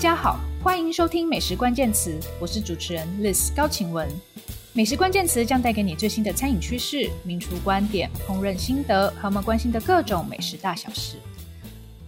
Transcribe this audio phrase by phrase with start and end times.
[0.00, 4.08] 大家好，欢迎收听《美食关键词》，我是主持人 Liz 高晴雯。
[4.72, 11.18] 《美食关键词将带给你最新的餐饮趋势、名厨观点、烹饪心得和我们关心的各种美食大小事。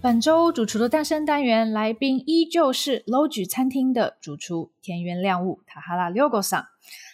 [0.01, 6.65] 本周主厨的诞生单元来宾依旧是 l o g i 餐厅的主厨田园亮物塔哈拉六哥桑。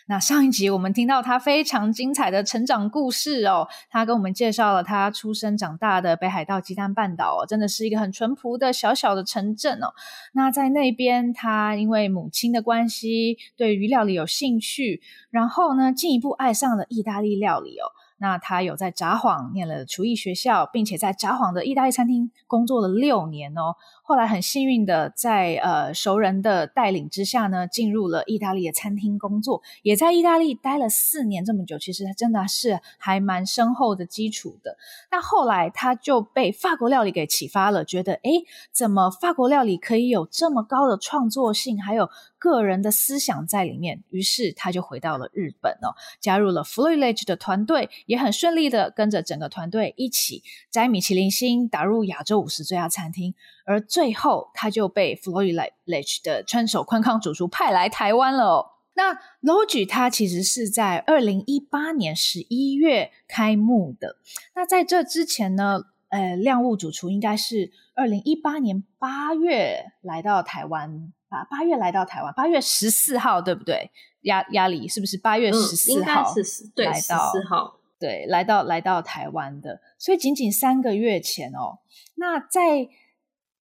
[0.10, 9.94] 那上一集我们听到他非常精彩的成长故事哦，他跟我们介绍了他出生长大的北海道鸡蛋半岛，真的是一个很淳朴的小小的城镇哦。
[10.34, 17.86] 那在那边，他因为母亲的关系对鱼料理有兴趣，然后呢进一步爱上了意大利料理哦。
[18.22, 23.76] 那他有在札幌念了厨艺学校，并且在札幌的意大利餐厅工作了六年哦。
[24.10, 34.76] 后来很幸运的，在呃熟人的带领之下呢，进入了意大利的餐厅工作，也在意大利待了四年这么久，其实他真的是还蛮深厚的基础的。
[35.12, 44.04] 那后来他就被法国料理给启发了，觉得诶，怎么法国料理可以有这么高的创作性，还有个人的思想在里面？
[44.10, 53.36] 于是他就回到了日本哦，加入了 f l o i l e g e 的团队，也很顺利的跟着整个团队一起摘米其林星，打入亚洲五十最佳餐厅。
[53.70, 58.44] 而最后，他就被 f l o y d Lynch 的川手宽康主厨派来台湾了。
[58.50, 64.16] 哦，那 Logi 它其实是在二零一八年十一月开幕的。
[64.56, 73.92] 那在这之前呢，呃，量物主厨应该是二零一八年八月来到台湾，啊，八月来到台湾，八月十四号，对不对？
[74.22, 76.22] 亚亚里是不是八月十四号？
[76.22, 77.14] 应该是对，十四
[77.48, 79.80] 号，对，来到来到台湾的。
[80.00, 81.78] 所以仅仅三个月前哦，
[82.16, 82.90] 那在。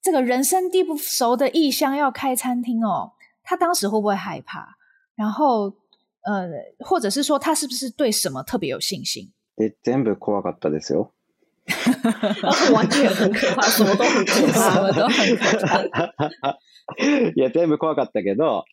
[0.03, 4.77] 这个人生地不熟的异乡要开餐厅哦，他当时会不会害怕？
[5.15, 5.67] 然后，
[6.25, 9.31] 呃，或者是说他是不是对什么特别有信心？
[9.57, 11.11] 对，全部可怕たですよ。
[12.73, 16.57] 完全很可怕，什么都很可怕，什么都很可怕。
[17.35, 18.65] 也全部可怕たけど、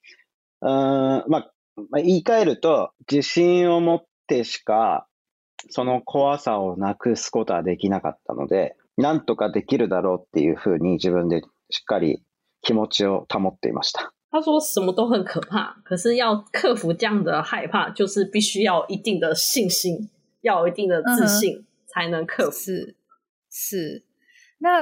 [0.59, 1.43] うん、ま、
[1.91, 5.07] ま言い換えると自信を持ってしか
[5.69, 8.75] その怖さをなくすことはできなかったので。“，”
[14.31, 20.09] 他说什么都很可怕，可是要克服这样的害怕，就是必须要一定的信心，
[20.41, 22.55] 要有一定的自信才能克服。
[22.59, 22.95] 是，
[23.49, 24.03] 是。
[24.59, 24.81] 那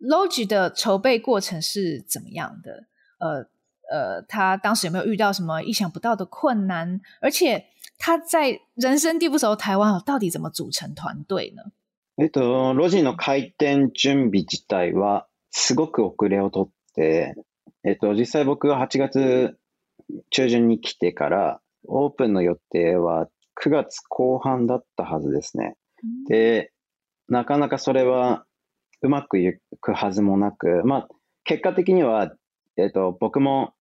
[0.00, 2.86] Logi 的筹备过程是怎么样的？
[3.18, 3.46] 呃
[3.90, 7.00] 呃，他当时有没有遇到什么意想不到的困难？
[7.20, 7.66] 而且
[7.98, 11.62] 他在人生地不熟台湾到底怎么组成团队呢？
[12.20, 17.34] えっと、路地の開店準備自体は、すごく遅れをとって、
[17.86, 19.56] えっと、実際僕は8月
[20.30, 23.28] 中旬に来てから、オープンの予定は
[23.62, 25.76] 9月後半だったはずですね。
[26.28, 26.72] で、
[27.28, 28.44] なかなかそれは
[29.00, 31.08] うまくいくはずもなく、まあ、
[31.44, 32.34] 結果的には、
[32.76, 33.72] えっと、僕も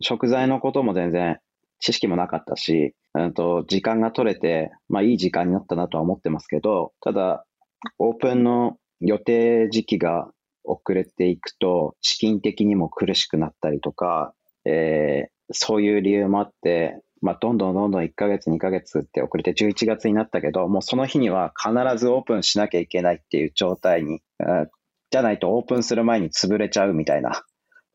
[0.00, 1.38] 食材のことも全然
[1.80, 7.44] 知識もなかったし、うん、と時間が取れて、まあ、いい時間になったなとは思ってますけど、ただ、
[7.98, 10.28] オープンの予定時期が
[10.64, 14.34] 遅れていくと、資金的にも苦しくなったりとか、
[14.66, 24.20] えー、そういう理由もあって、まあ、どんどんどんどん1ヶ月、2ヶ月って遅れて11月になったけど、もうその日には必ずオープンしなきゃいけないっていう状態に、
[25.10, 27.42] じゃないとオープンする前に潰れちゃうみたいな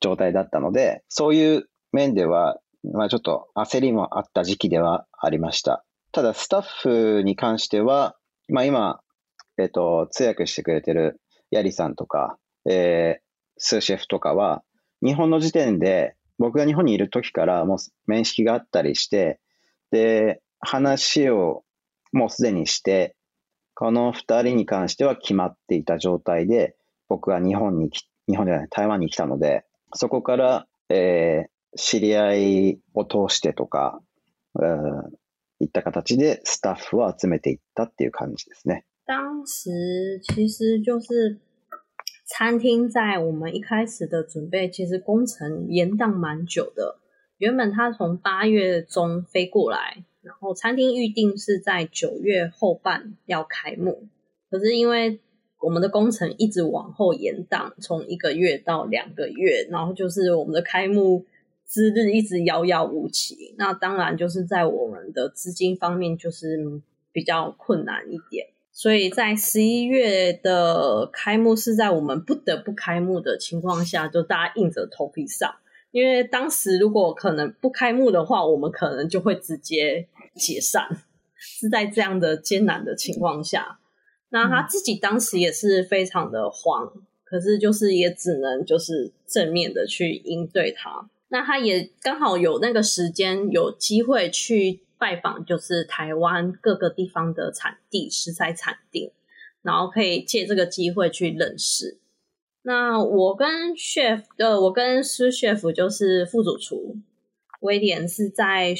[0.02, 2.58] 状態だったので、そういう面では、
[2.92, 5.84] まあ、ちょっと焦りもあった時期ではありました。
[6.12, 6.62] ただ、スタッ
[7.18, 8.16] フに関しては、
[8.50, 9.00] まあ、今、
[9.58, 11.22] えっ、と、通訳してくれてる
[11.52, 12.38] ヤリさんとか、
[12.70, 13.22] えー、
[13.58, 14.64] スーシェフとかは、
[15.02, 17.78] 日本の時点で、僕が日本にいる時からもう
[18.08, 19.40] 面識があったりして、
[19.92, 21.64] で、話を
[22.12, 23.16] もうすでにして、
[23.74, 26.76] この2人に関しては決まっていた状態で、
[27.08, 27.90] 僕は日本に、
[28.28, 29.64] 日本ではない、台湾に来たので、
[29.94, 32.36] そこから、えー、知り合
[32.74, 34.02] いを通してとか、
[34.56, 34.76] うん、
[35.60, 38.86] いった形でスタッフを集めていったっていう感じですね。
[39.06, 41.38] 当时其实就是
[42.26, 46.98] 餐厅在我们一开始的准备，其实工程延宕蛮久的。
[47.38, 54.08] 原本他从八月中飞过来，然后餐厅预定是在九月后半要开幕，
[54.50, 55.20] 可是因为
[55.60, 61.24] 我们的工程一直往后延宕，从一个月到两个月，然后就是我们的开幕
[61.68, 63.54] 之日一直遥遥无期。
[63.60, 66.58] 那当然就是在我们的资金方面就是
[67.12, 68.48] 比较困难一点。
[68.76, 75.50] 所以在十一月的开幕是在我们不得不开幕的情况下，就大家硬着头皮上。
[75.92, 80.06] 因为当时如果可能不开幕的话，我们可能就会直接
[80.36, 80.86] 解散。
[81.38, 83.80] 是在这样的艰难的情况下，
[84.32, 86.92] 那他自己当时也是非常的慌，
[87.24, 91.10] 可是就是也只能就是正面的去应对他。
[91.30, 94.82] 那他也刚好有那个时间，有机会去。
[94.98, 99.14] 拜访就是台湾各个地方的产地食材产地，
[99.62, 102.00] 然后可以借这个机会去认识。
[102.64, 106.98] 那我跟 chef，呃，我跟师 chef 就是副主厨。
[107.62, 108.74] 威廉是在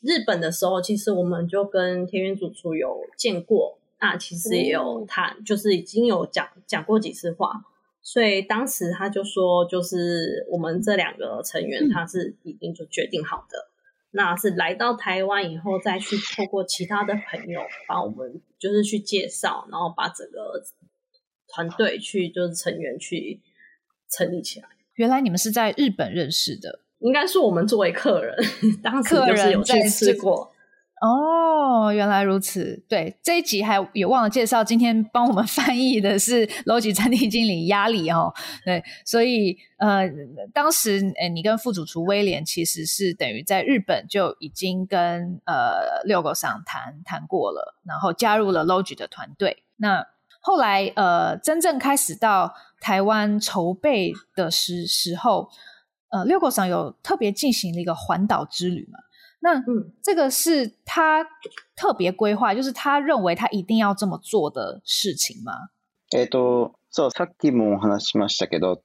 [0.00, 7.50] 日本的时候，其实我们就跟田园主厨有见过，那其实也有他就是已经有讲讲过几次话，
[8.00, 13.68] 所以当时他就说，就是我们这两个成员他是已经就决定好的。
[14.10, 20.62] 那是来到台湾以后，再去透过其他的朋友帮我们，就是去介绍，然后把整个
[21.48, 23.40] 团队去就是成员去
[24.10, 24.68] 成立起来。
[24.94, 28.34] 原来你们是在日本认识的，应该是我们作为客人，
[28.82, 30.52] 当时就是有去吃过。
[31.00, 32.82] 哦，原来如此。
[32.88, 38.32] 对，这一集还也忘了介绍，今天帮我们 翻译的是 Logi 餐厅经理压力哦。
[38.64, 40.08] 对，所以呃，
[40.52, 41.02] 当时
[41.32, 49.62] 你跟副主厨威廉其实是等于在日本就已经跟呃六个上谈谈过了，然后加入了 Logi 的团队。
[49.76, 50.04] 那
[50.40, 55.48] 后来呃，真正开始到台湾筹备的时时候，
[56.10, 58.98] 呃，六个上有特别进行了一个环岛之旅嘛？
[59.40, 59.62] 那
[60.02, 61.24] 这个是他
[61.76, 65.68] 特别规划，就是他认为他一定要这么做的事情吗？
[66.12, 68.82] えっと、そうさっきも話しましたけど、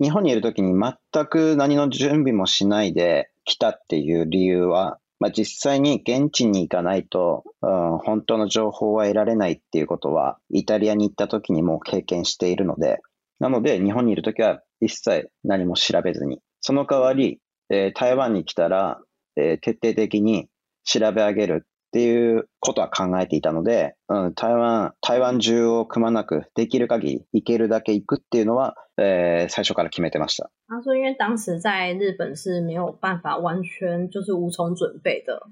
[0.00, 0.94] 日本にいるときに全
[1.26, 13.00] く何の準備もしないで来たっていう理由は、まあ、実際に現地に行かないと、うん、本当の情報は得られないっていうことは、イタリアに行ったときにも経験しているので、
[13.38, 17.38] なので日本にいるときは一切何も調べずに、その代わり、
[17.70, 19.00] えー、台湾に来たら
[19.36, 20.48] えー、徹底的に
[20.84, 30.50] 調べ上げるっていうことは考えていたので、うん、台湾、台湾中をくまなくできる限り行けるだけ行くっていうのは、えー、最初から決めてました。
[30.68, 35.46] 他说因为当时在日本是没有办法完全就是无从准备的。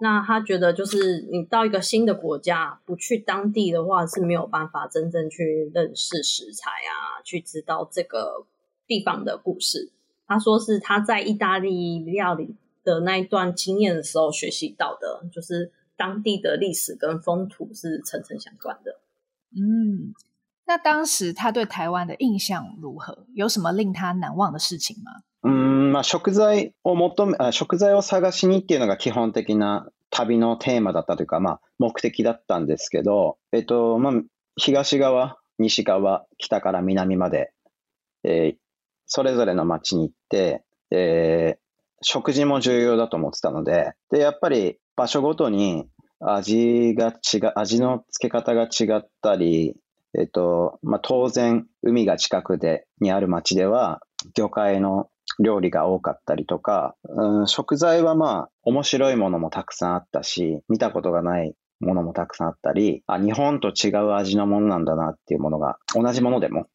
[0.00, 8.44] 那他觉得，就是你到一个新的国家，不去当地的话是没有办法真正去认识食材啊，去知道这个
[8.86, 9.90] 地方的故事。
[10.28, 12.54] 他说是他在意大利料理
[12.88, 18.92] 的那一段经验的时候学习到的，就是当地的历史跟风土是层层相关的。
[19.52, 20.14] 嗯，
[20.66, 23.26] 那当时他对台湾的印象如何？
[23.34, 25.22] 有什么令他难忘的事情吗？
[25.42, 34.14] うんまあ、食材を求めあ、食材を探しにっていうのが基本的な旅のテーマだったというか、まあ、目的だったんですけど、えっとまあ、
[34.56, 37.52] 東側、西側、北から南まで、
[38.24, 38.56] えー、
[39.06, 41.58] それぞれの町に行って、えー、
[42.02, 45.86] 食事も重要だと思ってたので、で、やっぱり場所ごとに
[46.20, 49.76] 味が違う、味の付け方が違ったり、
[50.18, 54.00] えっと、まあ、当然、海が近くで、にある町では、
[54.34, 55.08] 魚介の
[55.38, 66.66] 料理が多かったりとか、うん、食材はまあ、面白いものもたくさんあったし、見たことがないものもたくさんあったり、あ、日本と違う味のものなんだなっていうものが、同じものでも、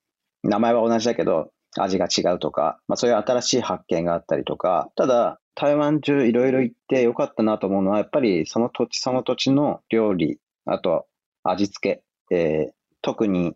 [0.43, 1.49] 名前は同じだけど、
[1.81, 11.05] 味が違うとか、まあ、そういう新しい発見があったりとか、ただ、台湾中いろいろ行ってよかったなと思うのは、やっぱりその土地その土地の料理、あと
[11.43, 12.73] 味付け、えー、
[13.03, 13.53] 特に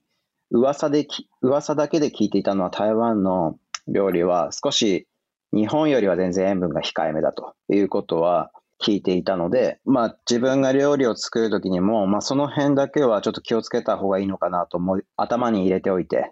[0.52, 3.56] 噂でき、噂だけで聞いていたのは台湾の
[3.88, 5.08] 料理は少し
[5.54, 16.32] 日本よりは全然塩分が控えめだということは聞いていたので、まあ自分が料理を作るときにも、まあその辺だけはちょっと気をつけた方がいいのかなと思う、頭に入れておいて、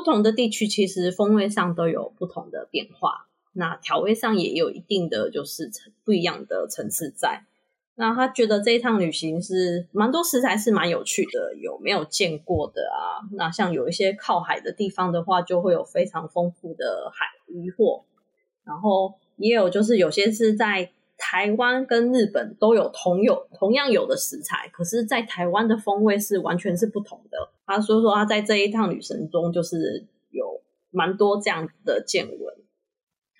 [0.00, 5.68] 不同的地区其实风味上都有不同的变化，那调味上也有一定的就是
[6.04, 7.42] 不一样的层次在。
[7.96, 13.26] 那他觉得这一趟旅行是蛮多食材是蛮有趣的，有没有见过的啊？
[13.32, 18.04] 那像有一些靠海的地方的话，就会有非常丰富的海渔货，
[18.64, 20.92] 然后也有就是有些是在。
[21.18, 27.36] 台湾跟日本都有同有同样有的食材，可是，在台湾的风味是完全是不同的。
[27.66, 32.40] 他说说他在这一趟旅程中，就是有蛮多这样的见闻。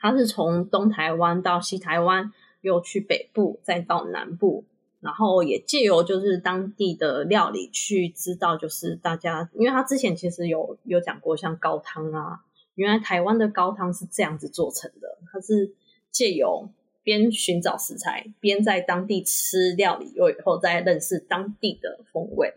[0.00, 2.30] 他是从东台湾到西台湾，
[2.62, 4.64] 又去北部，再到南部，
[5.00, 12.40] 然后也借由就是当地的料理去知道，就是大家，因为他之前其实有有讲过，像高汤啊，
[12.74, 15.76] 原来台湾的高汤是这样子做成的，它是
[16.10, 16.68] 借由。
[17.02, 22.54] 边寻找食材，边在当地吃料理，又以后再认识当地的风味。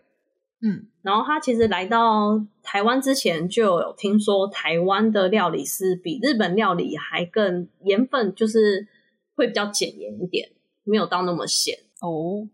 [0.64, 8.86] 嗯，然后他其实来到台湾之前就有听说台湾的料理是比日本料理还更盐分，就是
[9.34, 10.50] 会比较减盐一点，
[10.84, 11.74] 没有到那么咸。
[12.00, 12.48] 哦，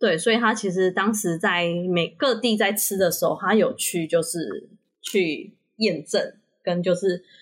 [0.00, 4.68] 对，所以他其实当时在每各地在吃的时候，他有去就是
[5.00, 6.20] 去验证
[6.64, 7.24] 跟就是。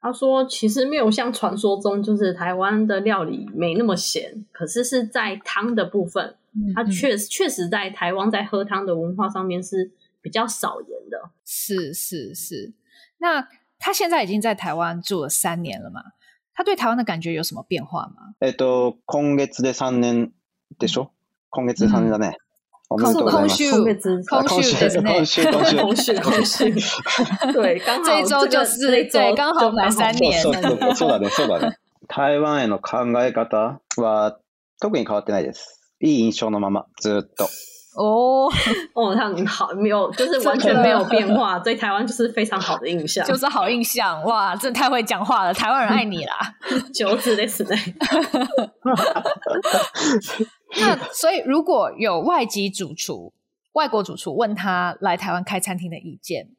[0.00, 4.44] 他说：“其实没有像传说中，就是台湾的料理没那么咸。
[4.52, 6.36] 可是是在汤的部分，
[6.74, 11.30] 它确确实，在台湾在喝汤的文化上面是比较少盐的。
[11.44, 12.72] 是是是。
[13.20, 13.48] 那
[13.80, 16.00] 他现在已经在台湾住了三年了嘛？
[16.54, 20.32] 他对台湾的感觉有什么变化吗？”えと今月で三年
[20.78, 21.08] でしょ
[21.50, 22.34] 今月三年だね。
[22.88, 22.88] 今週，今週，今週，今週，
[25.44, 30.40] 今週，今对，刚好这一周就是对，刚好满三年。
[30.42, 31.76] そうだね、そうだね。
[32.08, 34.38] 台湾への考え方は
[34.80, 35.78] 特に変わってないです。
[36.00, 37.46] いい印象のまま、ずっと。
[37.98, 38.48] 哦，
[38.94, 44.22] 我印象好没有，就是完全没有变化，对台湾就是非常好的印象，就是好印象。
[44.22, 46.34] 哇，真的太会讲话了，台湾人爱你啦！
[46.94, 47.76] 就是嘞，是嘞。
[50.76, 53.32] 那所以如果有外籍主厨、
[53.72, 56.50] 外国主厨问他来台湾开餐厅的意见，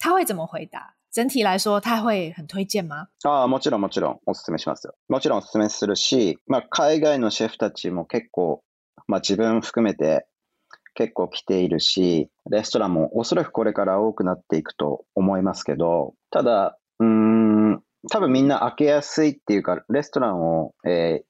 [0.00, 0.94] 他会怎么回答？
[1.12, 3.06] 整体来说，他会很推荐吗？
[3.22, 4.94] 啊，もちろんもちろんおすすめしますよ。
[5.06, 8.62] もちろんおすすめするし、まあ海外のシェフたちも結構
[9.06, 10.27] まあ自分含めて。
[10.98, 21.22] 結構来ているし、レストランもおそらくこれから多くなっていくと思いますけど、ただ、うーん、多分みんな開けやすいっていうか、レストランを、え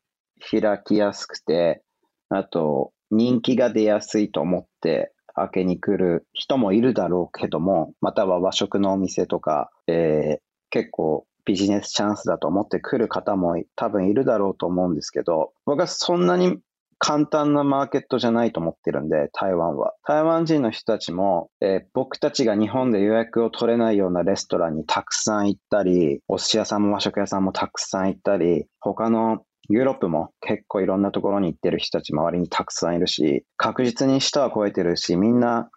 [0.52, 1.82] ー、開きやすくて、
[2.30, 10.38] あと、人気が出やすいと思って開けに来る人もいるだろうけども、または和食のお店とか、えー、
[10.70, 16.58] 結構ビジネスチャンスだと思って来る方も多分いるだろうと思うんですけど、僕はそんなに
[16.98, 19.94] 簡単なマーケットじゃないと思ってるんで、台湾は。
[20.04, 35.68] 台湾人の人たちも、えー、僕たちが日本で予約を取れないようなレストランにたくさん行ったり、お寿司屋さんも和食屋さんもたくさん行ったり、他のヨーロッパも結構いろんなところに行ってる人たち周りにたくさんいるし、確実に舌は超えてるし、みんな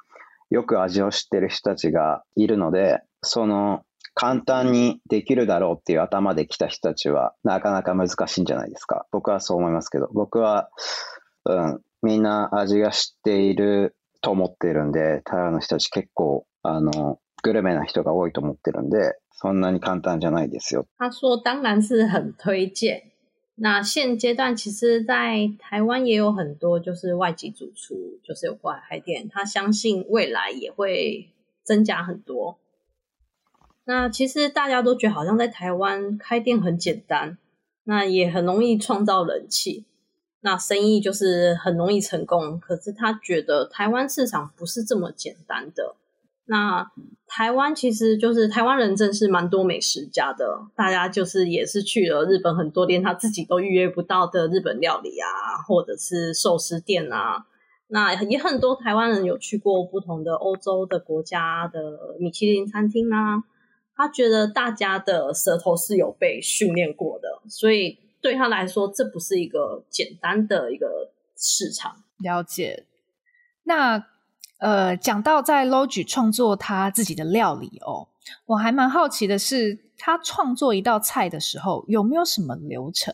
[0.50, 3.84] よく味を知ってる人たちがいるので、その
[4.22, 9.08] 簡単にできるだろうっていう頭で来た人たちはなかなか難しいんじゃないですか。
[9.12, 10.70] 僕はそう思いますけど、僕は、
[11.46, 20.86] うん、みんな味が知っていると思ってるんで、台湾の人たち結構、あの、グルメな人が多いと思ってるんで、そんなに簡単じゃないですよ。
[21.00, 23.02] 他说当然是很推荐。
[23.56, 31.28] 那现阶段其实，在台湾也有很多就是外籍主厨，就是有过来开店，他相信未来也会
[31.64, 32.60] 增加很多。
[33.92, 37.38] 那其实大家都觉得好像在台湾开店很简单，
[37.84, 39.84] 那也很容易创造人气，
[40.40, 42.58] 那生意就是很容易成功。
[42.58, 45.98] 可是他觉得台湾市场不是这么简单的。
[46.46, 46.90] 那
[47.28, 55.28] 台湾其实就是台湾人真是蛮多美食家的，大家就是也是去了日本很多店，他自己都预约不到的日本料理啊，
[55.68, 57.44] 或者是寿司店啊。
[57.90, 63.44] 那也很多台湾人有去过不同的欧洲的国家的米其林餐厅啊。
[64.02, 72.88] 他觉得大家的舌头是有被训练过的，所以对他来说，这不是一个简单的一个市场了解。
[73.66, 74.04] 那
[74.58, 78.08] 呃，讲到在 Logi 创作他自己的料理哦，
[78.48, 83.14] 我还蛮好奇的是，他创作一道菜的时候有没有什么流程？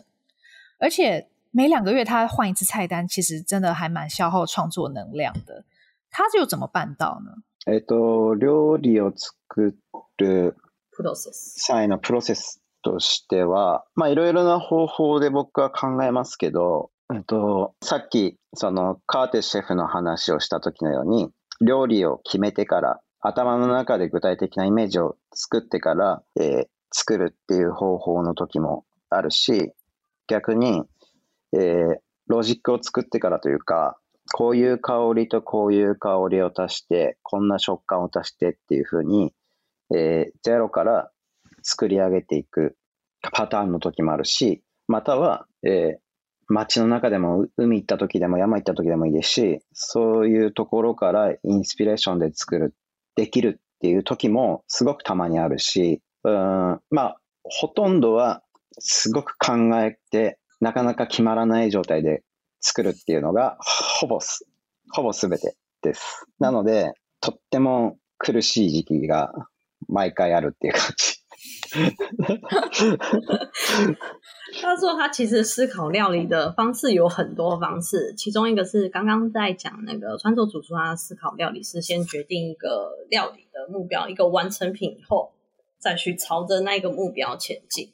[0.80, 5.66] 而且每两个月他换一次菜单，其实真的还蛮消耗创作能量的。
[6.10, 7.32] 他就怎么办到呢？
[7.66, 9.74] えっと料理を作
[10.18, 10.56] る。
[10.98, 21.30] プロセス社員のプロセスとしては、まあ、いろいろな方法で僕は考えますけど、えっと、さっき、その、カーテシェフの話をした時のように、
[21.62, 29.72] 料理を決めてから、頭の中で具体的なイメージを作ってから、えー、作るっていう方法の時もあるし、
[30.28, 30.82] 逆に、
[31.54, 31.96] えー、
[32.28, 34.00] ロジックを作ってからというか、
[34.34, 39.32] こういう香りとこういう香りを足して、こんな食感を足してっていうふうに、
[39.96, 41.10] えー、ゼロから
[41.64, 42.76] 作り上げていく
[43.34, 45.98] パターンの時もあるし、または、えー、
[46.48, 52.74] 街の中でも海行った時でも山行った時でもいいですし、そういうところからインスピレーションで作る、
[53.16, 58.44] できるっていう時もすごくたまにあるし、うん、まあ、ほとんどは
[58.80, 62.24] すごく考えて、なかなか決まらない状態で
[62.62, 63.58] 作るっていうのが、
[64.00, 64.46] ほぼす、
[64.92, 66.26] ほぼすべてです。
[66.40, 69.32] なので、とっても苦しい時期が
[69.86, 71.20] 每家有这个感じ。
[74.62, 85.34] 他说：“他其实思考料理的方式有很多方式，其中一个是刚刚在讲那个川作主厨，他思考料理是先决定一个料理的目标，一个完成品以后，
[85.78, 87.92] 再去朝着那个目标前进。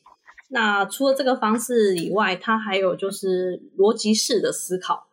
[0.50, 5.08] 那除了这个方式以外，他还有就是逻辑式的思考，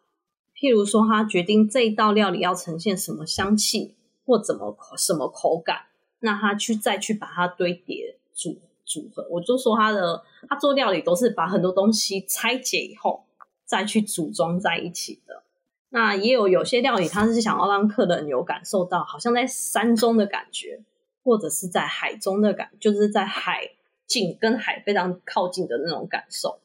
[0.55, 3.97] 譬如说他决定这一道料理要呈现什么香气
[4.27, 5.87] 或怎么什么口感。”
[6.21, 13.25] 那他去再去把它堆叠组组合，我就说他的他做料理都是把很多东西拆解以后
[13.65, 15.43] 再去组装在一起的。
[15.91, 20.83] 那也有有些料理，他是想要让客人有感受到好像在山中的感觉，
[21.25, 23.71] 或者是在海中的感，就是在海
[24.07, 26.61] 近跟海非常靠近的那种感受。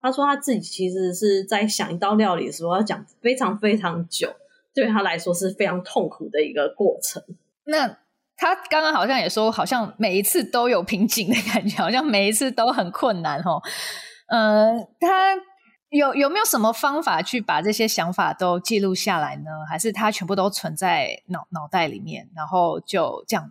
[0.00, 4.34] 他说他自己其实是在想一道料理的时，候要讲非常非常久，
[4.74, 7.22] 对他来说是非常痛苦的一个过程。
[7.66, 7.98] 那。
[8.36, 13.60] 他刚刚好像也说，好像每一次都有瓶颈的感觉，好像每一次都很困难哦。
[14.28, 15.34] 嗯，他
[15.88, 19.50] 有有没有什么方法去把这些想法都记录下来呢？
[19.68, 23.50] 还是他全部都存在脑脑袋里面，然后就这样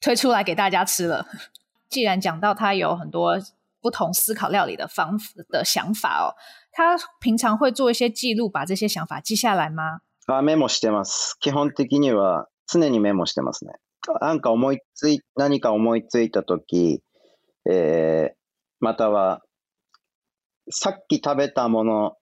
[0.00, 1.26] 推出来给大家吃了？
[1.88, 3.36] 既然讲到他有很多
[3.80, 5.16] 不同思考料理的方
[5.52, 6.34] 的想法哦，
[6.72, 10.00] 他平常会做一些记录，把这些想法记下来吗？
[10.26, 11.34] 啊，メモしてます。
[11.40, 13.83] 基本的には常にメモしてますね。
[14.20, 17.00] なんか思いつい、何か思いついたとき、
[17.70, 18.34] えー、
[18.80, 19.40] または、
[20.70, 22.12] さっき食べたもの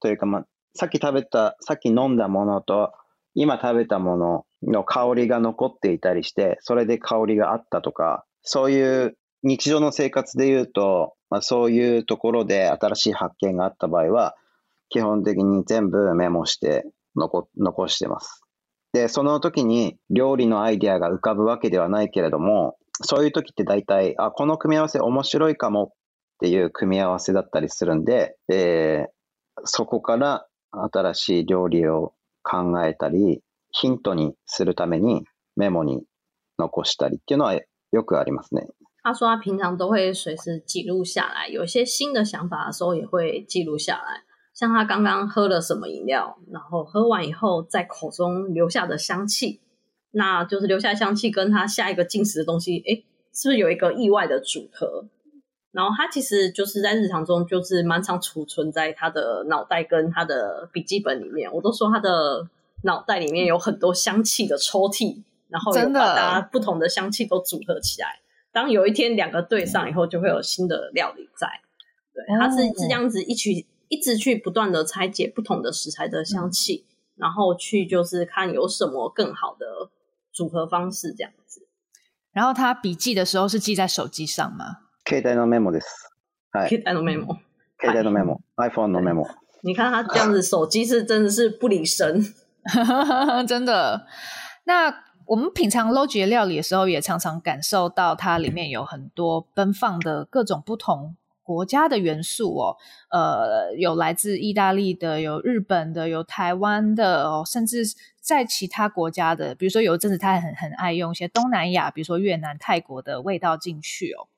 [0.00, 0.44] というか、ま
[0.74, 2.92] さっき食べた、さっき飲んだものと、
[3.34, 14.36] 今食べたものの香りが残っていたりして、それで香りがあったとか、そういう日常の生活で言うと、まあ、そういうところで新しい発見があった場合は、
[14.90, 16.84] 基本的に全部メモして
[17.16, 18.41] 残、残してます。
[18.92, 25.88] で、その時に料理のアイデアが浮かぶわけではないけれども、そういう時って大体、あ、この組み合わせ面白いかもっ
[26.40, 35.24] ていう組み合わせだったりするんで、えー、そこから新しい料理を考えたり、ヒントにするために
[35.56, 36.02] メモに
[36.58, 37.54] 残したりっていうのは
[37.92, 38.66] よくありますね。
[39.04, 44.22] 他说他平常都会随时记录下来，有些新的想法的时候也会记录下来。
[44.62, 49.58] 像他刚刚喝了什么饮料，然后喝完以后在口中留下的香气，
[50.12, 55.06] 那就是留下香气跟他下一个进食的东西，诶，是不是有一个意外的组合？
[55.72, 61.52] 然后他其实就是在日常中就是蛮常储存在他的脑袋跟他的笔记本里面。
[61.52, 62.46] 我都说他的
[62.84, 68.20] 脑袋里面有很多香气的抽屉，然后把的把不同的香气都组合起来。
[68.52, 71.48] 当有一天两个对上以后，就会有新的料理在。
[72.14, 73.66] 对，他是是这样子一曲。
[73.92, 79.90] 一直去不断的拆解不同的食材的香气，然后去就是看有什么更好的
[80.32, 81.68] 组合方式这样子。
[82.32, 84.64] 然后他笔记的时候是记在手机上吗
[85.04, 85.84] k i n Memo，是。
[86.70, 87.36] k i n d Memo。
[87.76, 89.28] k i n Memo，iPhone 的 Memo。
[89.60, 92.24] 你看他这样子， 手机是真的是不离身，
[93.46, 94.06] 真的。
[94.64, 101.16] 那我们品尝 Logi 料理的时候，也常常感受到它里面有很多奔放的各种不同。
[101.52, 102.76] 国家的元素哦，
[103.10, 107.84] 呃，有来自意大利的，有日本的，有台湾的哦，甚至
[108.20, 114.28] 在其他国家的，比如说有一阵子他很很爱用一些东南亚，比如说越南、泰国的味道进去哦。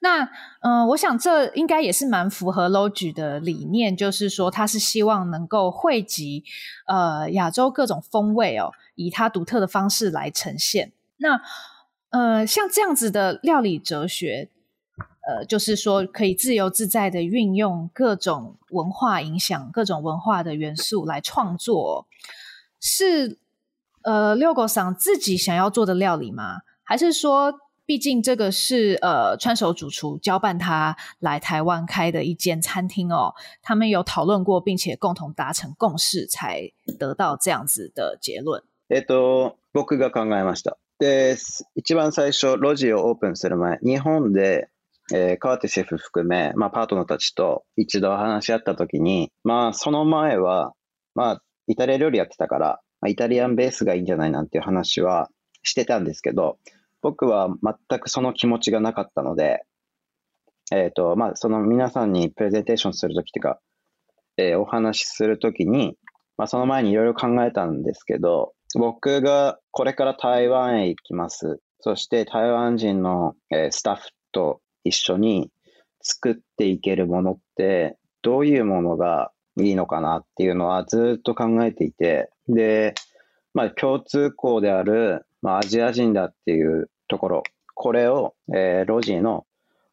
[0.00, 0.28] 那
[0.62, 6.42] 嗯，我想这应该也是蛮符合 l o g i 的理念，就是说他是希望能够汇集
[6.88, 10.90] 呃亚洲各种风味哦，以它独特的方式来呈现。
[11.18, 11.40] 那
[12.10, 14.50] 呃，像这样子的料理哲学。
[15.24, 22.06] 呃，就是说可以自由自在的运用各种文化影响、各种文化的元素来创作，
[22.78, 23.38] 是
[24.02, 26.58] 呃六哥嫂自己想要做的料理吗？
[26.82, 27.54] 还是说，
[27.86, 33.32] 毕竟这个是呃川手主厨交办他来台湾开的一间餐厅哦？
[33.62, 36.60] 他们有讨论过，并且共同达成共识，才
[36.98, 38.62] 得到这样子的结论。
[38.90, 40.76] えと、僕が考えました。
[40.98, 41.36] で
[41.72, 44.68] 一番最初ロジをオープンする前、日本で。
[45.12, 50.72] えー、テ手シェフ含め、まあ、パートナーたちと一度話し合った時に、まあ、その前は、
[51.14, 55.28] まあ、イタリア料理やってたから、まあ、イタリアンベースがいいんじゃないなんていう話は
[55.62, 56.58] してたんですけど、
[57.02, 57.48] 僕は
[57.88, 59.64] 全くその気持ちがなかったので、
[60.72, 63.58] えっ、ー、と、まあ、その皆さんにプレゼンテーションするときっていうか、
[64.38, 65.98] えー、お話しするときに、
[66.38, 71.60] まあ、その前にいろいろ考えたんですけど、僕がこれから台湾へ行きます。
[71.80, 75.50] そして台湾人の、えー、スタッフと一緒に
[76.02, 82.94] 作っていけるものってどういうものがいいのかなっていうのはずっと考えていて、で、
[83.54, 87.42] まあ共通項である、まあ、アジア人だっていうところ、
[87.74, 89.46] これを、えー、ロジーの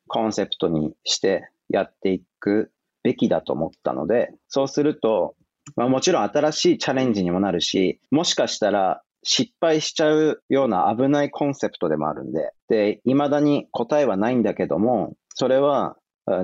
[0.08, 2.72] コンセプトにしてやっていく
[3.04, 5.36] べきだと思ったので、そうすると、
[5.76, 15.96] まあ、もちろん新しいチャレンジにもなるし、もしかしたら失敗しちゃうような危ないコンセプトでもあるんで、で、未だに答えはないんだけども、それは、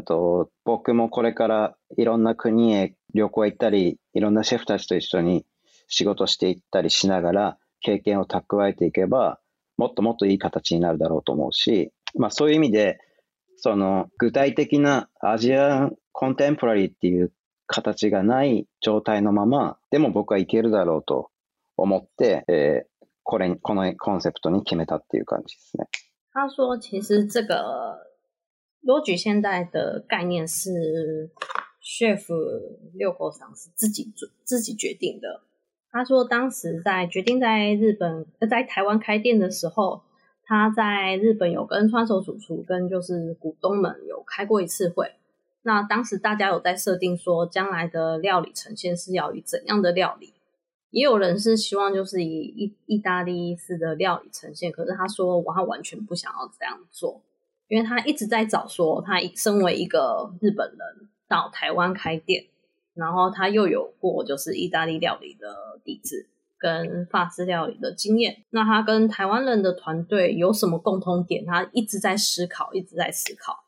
[0.05, 5.45] と僕もこれからいろんな国へ旅行行ったり、いろんなシェフたちと一緒に
[5.87, 9.39] 仕事していったりしながら、経験を蓄えていけば、
[9.77, 12.99] もっともっといい形になるだろうと思うし、まあそういう意味で、
[13.57, 17.31] その具体的なアジアコンテンポラリーっていう
[17.65, 21.31] 形がない状態のまま、でも僕はいけるだろうと
[26.33, 27.99] 他说：“其实这个
[28.81, 30.71] 罗举现在的概念是
[31.83, 32.25] ，chef
[32.97, 34.11] 六国长是自己
[34.43, 35.41] 自己决定的。
[35.91, 40.01] 他说，当时在决定在日本、在台湾开店的时候，
[40.45, 45.13] 他在日本有跟川手主厨、跟就是股东们有开过一次会。
[45.63, 50.33] 那当时大家有在设定说，将来的料理呈现是要以怎样的料理。”
[50.91, 57.21] 也有人是希望就是以意意大利式的料理呈现，可是他说他完全不想要这样做，
[57.67, 62.45] 因为他一直在找说他身为一个日本人到台湾开店，
[62.93, 71.45] 然后他又有过就是意大利料理的底子跟法式料理的经验，那他跟台湾人的团队有什么共通点？
[71.45, 73.65] 他一直在思考，一直在思考，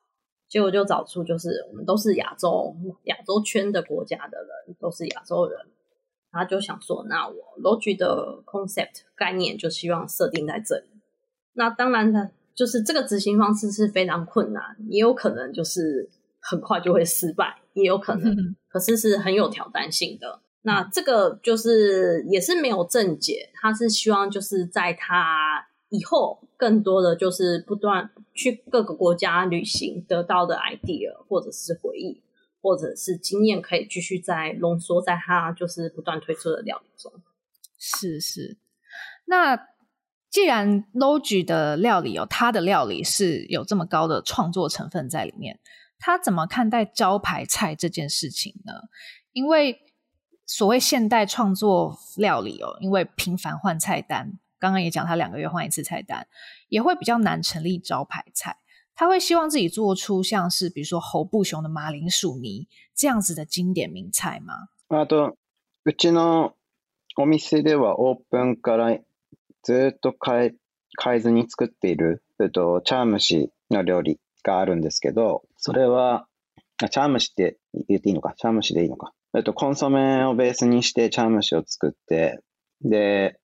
[0.48, 5.60] 结果就找出就是我们都是亚洲亚洲圈的国家的人，都是亚洲人。
[6.32, 10.86] 他就想说，那我逻辑的 concept 概念就希望设定在这里。
[11.54, 16.08] 那当然呢，就是这个执行方式是非常困难，也有可能就是
[16.40, 18.36] 很快就会失败，也有可能，
[18.70, 20.42] 可是是很有挑战性的。
[20.62, 32.22] 那这个就是也是没有正解，他是希望就是在他以后更多的就是不断去各个国家旅行得到的 idea 或者是回忆。
[32.62, 37.12] 或者是经验可以继续在浓缩在它就是不断推出的料理中，
[37.78, 38.58] 是是。
[39.26, 39.58] 那
[40.30, 45.60] 既然 LOGI 的料理有它的料理是有这么高的创作成分在里面，
[46.00, 48.74] 他怎么看待招牌菜这件事情呢？
[49.32, 49.80] 因为
[50.46, 56.28] 所谓现代创作料理哦，因为频繁换菜单，刚刚也讲他两个月换一次菜单，
[56.68, 58.58] 也会比较难成立招牌菜。
[59.00, 64.68] 他会希望自己做出像是比如说布的马铃薯泥这样子的经典名菜吗？
[64.90, 65.38] あと
[65.86, 66.52] うちの
[67.16, 69.00] お店ではオープンから
[69.64, 70.54] ずっと変え
[71.02, 76.28] 変えずに作っている、えっと、チャームシの料理があるんですけど、それは、
[76.92, 77.58] チャームシって
[77.88, 82.42] 言っていいのかチャームシでいいのかえっと、コンソメをベースにしてチャームシを作って、
[82.82, 83.40] で、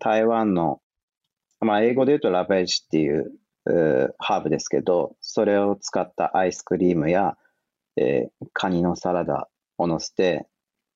[0.00, 0.80] 台湾の、
[1.60, 3.30] まあ、英語で言うとラベージっていう
[4.18, 7.36] ハーブですけど、それを使ったアイスクリームや、
[7.96, 10.46] えー、カニのサラダをのせて、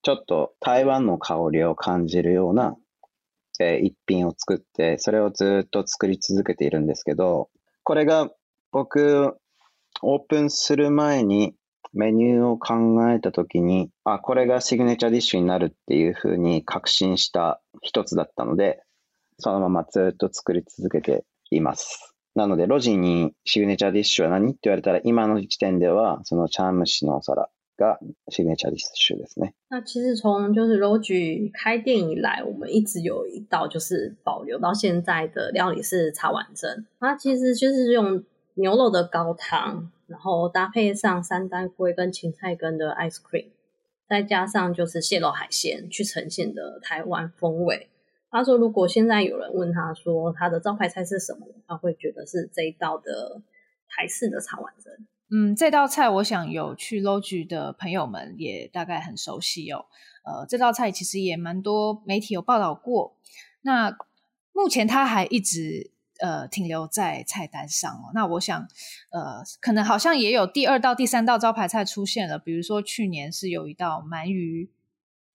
[0.02, 2.76] ちょっと台湾の香りを感じるような、
[3.59, 7.50] えー、一品を作って、それをずっと作り続けているんですけど、
[7.83, 8.30] これが
[8.70, 9.37] 僕、
[10.02, 11.54] オープンする前に
[11.92, 12.74] メニューを考
[13.12, 18.80] えた時に、あ、これがシグネチャーディッシュになるっていうふうに確信した一つだったので、
[19.40, 22.14] そのままずっと作り続けています。
[22.35, 24.51] なのでロジンにシグネチャーディッシュは何？
[24.53, 27.99] って言われたら今の時点ではそのチャーム氏の皿が
[28.31, 29.55] シグネチャーディッシュですね。
[29.69, 36.87] 那其实从就是罗吉开店以来，我们一直有一道就是保留到现在的料理是茶碗蒸。
[37.01, 38.23] 它其实就是用
[38.55, 43.47] 牛肉的高汤，然后搭配上三丹葵跟芹菜根的 ice cream，
[44.09, 47.88] 再加上就是蟹肉海鲜去呈现的台湾风味。
[48.31, 53.43] 他说：“如果现在有人问他说他的招牌菜是什么，他会觉得是这一道的
[53.88, 54.93] 台式的茶碗蒸。”
[55.33, 59.85] 嗯，这道菜我想有去 Lodge 的朋友们也大概很熟悉哦。
[60.25, 63.16] 呃，这道菜其实也蛮多媒体有报道过。
[63.62, 63.90] 那
[64.53, 68.11] 目前它还一直呃停留在菜单上哦。
[68.12, 68.61] 那我想
[69.12, 74.71] 呃，可能好像也有第二道、第三道招牌菜出现了，比如说去年是有一道鳗鱼。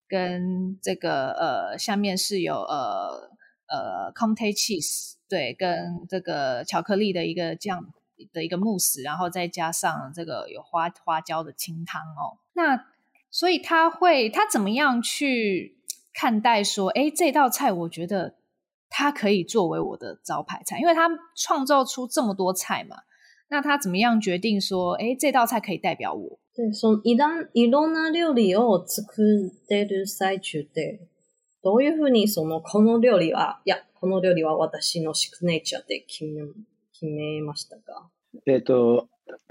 [0.08, 3.30] 跟这个呃，下面是有呃
[3.68, 7.84] 呃，comte cheese 对，跟这个巧克力的一个酱
[8.32, 12.38] 的一个慕斯，然后再加上这个有花花椒的清汤哦。
[12.54, 12.86] 那
[13.32, 15.78] 所以他会他怎么样去
[16.14, 18.36] 看待说，哎，这道菜我觉得
[18.90, 22.98] 它可以作为我的招牌菜，因为他创造出这么多菜嘛。
[23.48, 26.40] 那他怎么样决定说，哎，这道菜可以代表我？
[26.58, 31.00] で、そのいらん、いろんな料理を作ってる最中って、
[31.64, 36.44] どういうふうにその、この料理は、いや、この料理は私のシグネチャーで決め、
[36.94, 38.08] 決めましたか
[38.46, 39.08] えっ、と、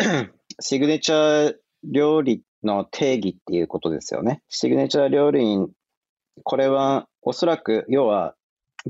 [0.61, 4.43] シグネチャー料理の定義っていうことですよね。
[4.49, 5.45] シグネチャー料理、
[6.43, 8.35] これはおそらく、要は、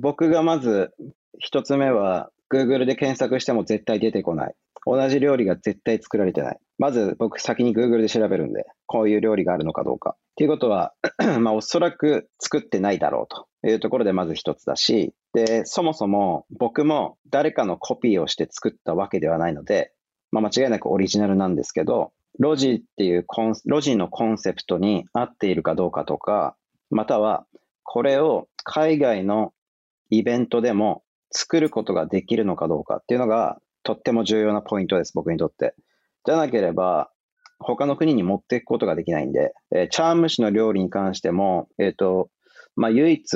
[0.00, 0.92] 僕がまず
[1.38, 4.55] 一つ目は、Google で検索しても絶対出てこない。
[4.87, 6.59] 同じ料理が絶対作られてない。
[6.79, 10.14] まず僕先に Google で調べるんで、こういう料理があるのかどうか。
[10.16, 10.92] っていうことは、
[11.40, 19.92] まあおそらく作ってないだろうというところでまず一つだし、で、そもそも僕も誰かのコピーをして作ったわけではないので、
[20.33, 26.57] まあ間違いなくオリジナルなんですけど、ロジっていうコン、ロジのコンセプトに合っているかどうかとか、
[26.90, 27.47] または
[27.85, 29.53] これを海外の
[30.11, 35.75] イベントでも作ることができるのかどうかっていうのがとっても重要なポイントです、僕にとって。
[36.25, 37.11] じゃなければ、
[37.61, 42.31] 他の国に持っていくことができないんで、えー、チャーム氏の料理に関しても、えっ、ー、と、
[42.77, 43.27] まあ、唯一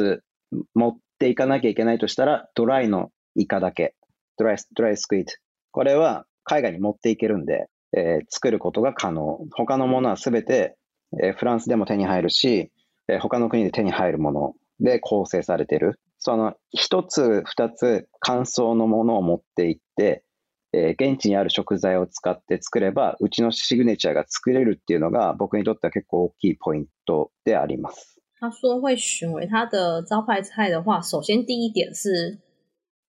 [0.74, 3.94] 持っていかなきゃいけないとしたら、ドライのイカだけ。
[4.38, 5.32] ドライ、ドライスクイート。
[5.70, 9.38] これは海外に持っていけるんで、えー、作ることが可能。
[9.54, 10.76] 他のものはすべて、
[11.22, 12.72] えー、フランスでも手に入るし、
[13.08, 16.00] えー、他の国で手に入るもので構成されてる。
[16.18, 20.24] その一つ二つ乾燥のものを持っていって、
[20.72, 28.20] え、現地にある食材を使って作れば、うちのシグネチャーが作れるっていうのが、僕にとっては結構大きいポイントであります。
[28.40, 32.38] 他说会选为他的招牌菜的话，首先第一点是，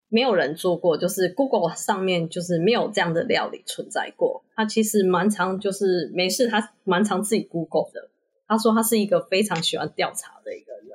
[0.07, 4.43] 没有人做过，就是 Google 上面就是没有这样的料理存在过。
[4.55, 8.09] 他其实蛮常就是没事，他蛮常自己 Google 的。
[8.47, 10.87] 他说他是一个非常喜欢调查的一个人。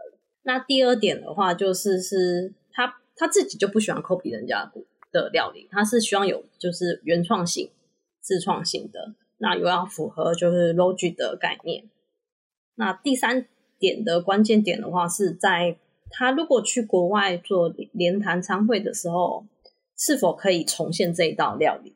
[0.43, 4.83] 那第二点的话，就是是他他自己就不喜欢 copy 人家的。
[5.15, 7.71] 的料理，它是希望有就是原创性、
[8.21, 11.85] 自创性的，那又要符合就是 l o 逻辑的概念。
[12.75, 13.47] 那第三
[13.79, 15.79] 点的关键点的话，是在
[16.11, 19.47] 他如果去国外做联谈参会的时候，
[19.97, 21.95] 是否可以重现这一道料理？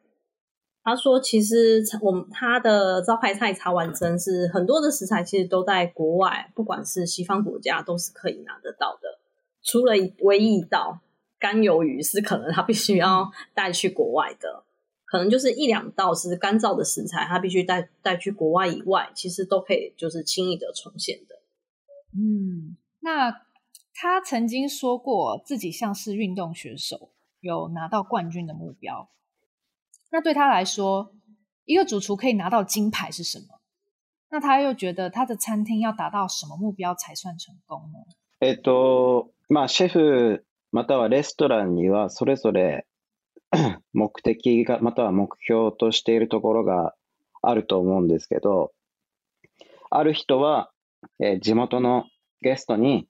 [0.84, 9.18] 他说，其实我们他的招牌菜茶碗蒸，是很多的食材其实都在国外，不管是西方国家都是可以拿得到的，
[9.60, 11.00] 除了唯一一道。
[11.38, 14.64] 干鱿鱼是可能他必须要带去国外的，
[15.06, 21.36] 可能就是一两道是干燥的食材，他必须带带去国外以外，其实都可以就是轻易的重现的。
[22.14, 23.30] 嗯，那
[23.94, 29.08] 他曾经说过自己像是运动选手，有拿到冠军的目标。
[30.10, 31.12] 那对他来说，
[31.64, 33.44] 一个主厨可以拿到金牌是什么？
[34.30, 37.98] 那他又觉得他的餐厅要达到什么目标才算成功呢？
[40.70, 42.86] またはレストランにはそれぞれ
[43.94, 46.94] 目的が、または目標としているところが
[47.40, 48.72] あると思うんですけど、
[49.90, 50.70] ある人は、
[51.20, 52.04] えー、地元の
[52.42, 53.08] ゲストに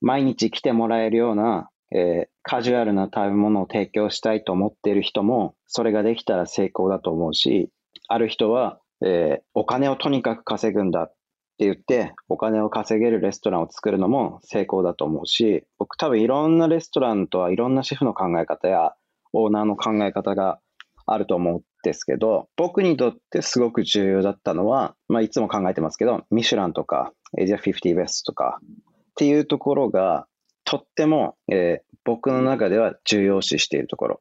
[0.00, 7.70] 毎日来てもらえるような、えー、カジュアルな食べ物を提供したいと思っている人も、それができたら成功だと思うし、
[8.08, 11.10] ある人は、えー、お金をとにかく稼ぐんだ。
[11.58, 18.94] って言って、お金を稼げるレストランを作るのも成功だと思うし、僕多分いろんなレストランとはいろんなシェフの考え方や
[19.32, 20.60] オーナーの考え方が
[21.04, 28.70] あると思うんですけど、僕にとってすごく重要だったのは、まあ、いつも考えてますけど、ミシュランとか、エジア50ベストとかっ
[29.16, 30.28] ていうところが、
[30.62, 34.20] とっても、えー、僕の中では重要視しているところ。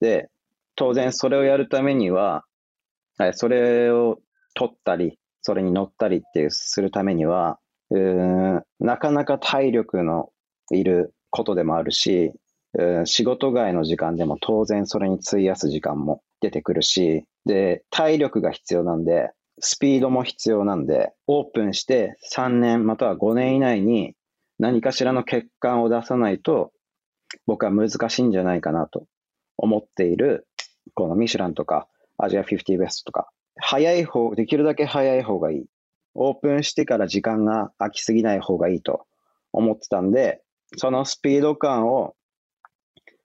[0.00, 0.28] で、
[0.76, 2.44] 当然それをやるためには、
[3.32, 4.20] それを
[4.54, 7.58] 取ったり、それに乗ったりってするためには、
[8.80, 10.30] なかなか体力の
[10.70, 12.32] いることでもあるし、
[13.04, 24.14] 仕事外の時間でも当然それに費やす時間も出てくるし、で、体力が必要なんで、スピードも必要なんで、オープンして3年または5年以内に
[24.58, 26.72] 何かしらの欠陥を出さないと、
[27.46, 29.04] 僕は難しいんじゃないかなと
[29.56, 30.46] 思っている、
[30.94, 35.64] このミシュランとかアジア50ベストとか早い方、できるだけ早い方がいい。
[36.14, 39.06] オープンしてから時間が空きすぎない方がいいと
[39.52, 40.40] 思ってたんで、
[40.76, 42.14] そのスピード感を、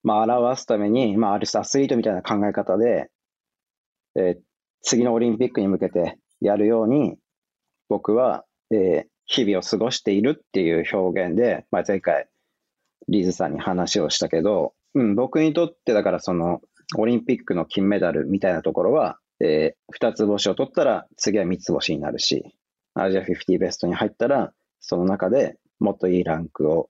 [0.04, 3.10] まあ、表すために、まあ、あるアスリートみたいな考え方で、
[4.15, 4.39] えー、
[4.82, 7.15] 次のオリンピックに向けてやるように、
[7.89, 12.28] 僕は、えー、日々を過ごしているっていう表現で、まあ、前回、
[13.08, 16.62] リズさんに話をしたけど、うん、僕にとってだからその
[16.98, 22.56] オリンピックの金メダルみたいなところは、で、二つ星を取ったら次は三つ星になるし、
[22.95, 26.89] アジア50ベストに入ったら、その中でもっといいランクを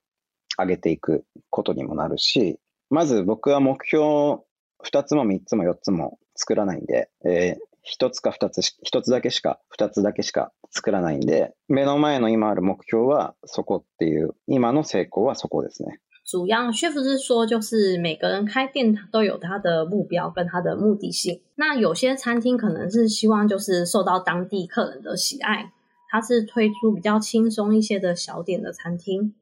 [0.60, 2.60] 上げていくことにもなるし、
[2.92, 4.06] まず僕は目標
[4.86, 16.02] 2つも3つも4つも作らないんで、えー、1つか2つし、1つだけしか、2つだけしか作らないんで、目の前の今ある目標はそこっていう、今の成功はそこですね。
[16.26, 21.42] 主要 chef 是说，就是每个人开店他都有他的目标跟他的目的性。
[21.56, 25.74] 那有些餐厅可能是希望就是受到当地客人的喜爱，
[26.10, 29.34] 他是推出比较轻松一些的小点的餐厅。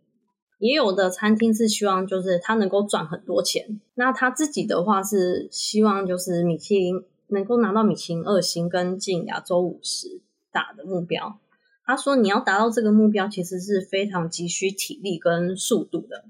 [0.58, 3.80] 也有的餐厅是希望就是他能够赚很多钱。
[3.96, 11.38] 那他自己的话是希望就是米其林能够拿到米其林二星跟进亚洲五十大的目标。
[11.86, 16.26] 他说你要达到这个目标，其实是非常急需体力跟速度的。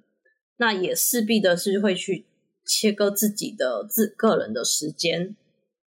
[0.62, 2.24] 那也势必的是会去
[2.64, 5.36] 切割自己的自个人的时间。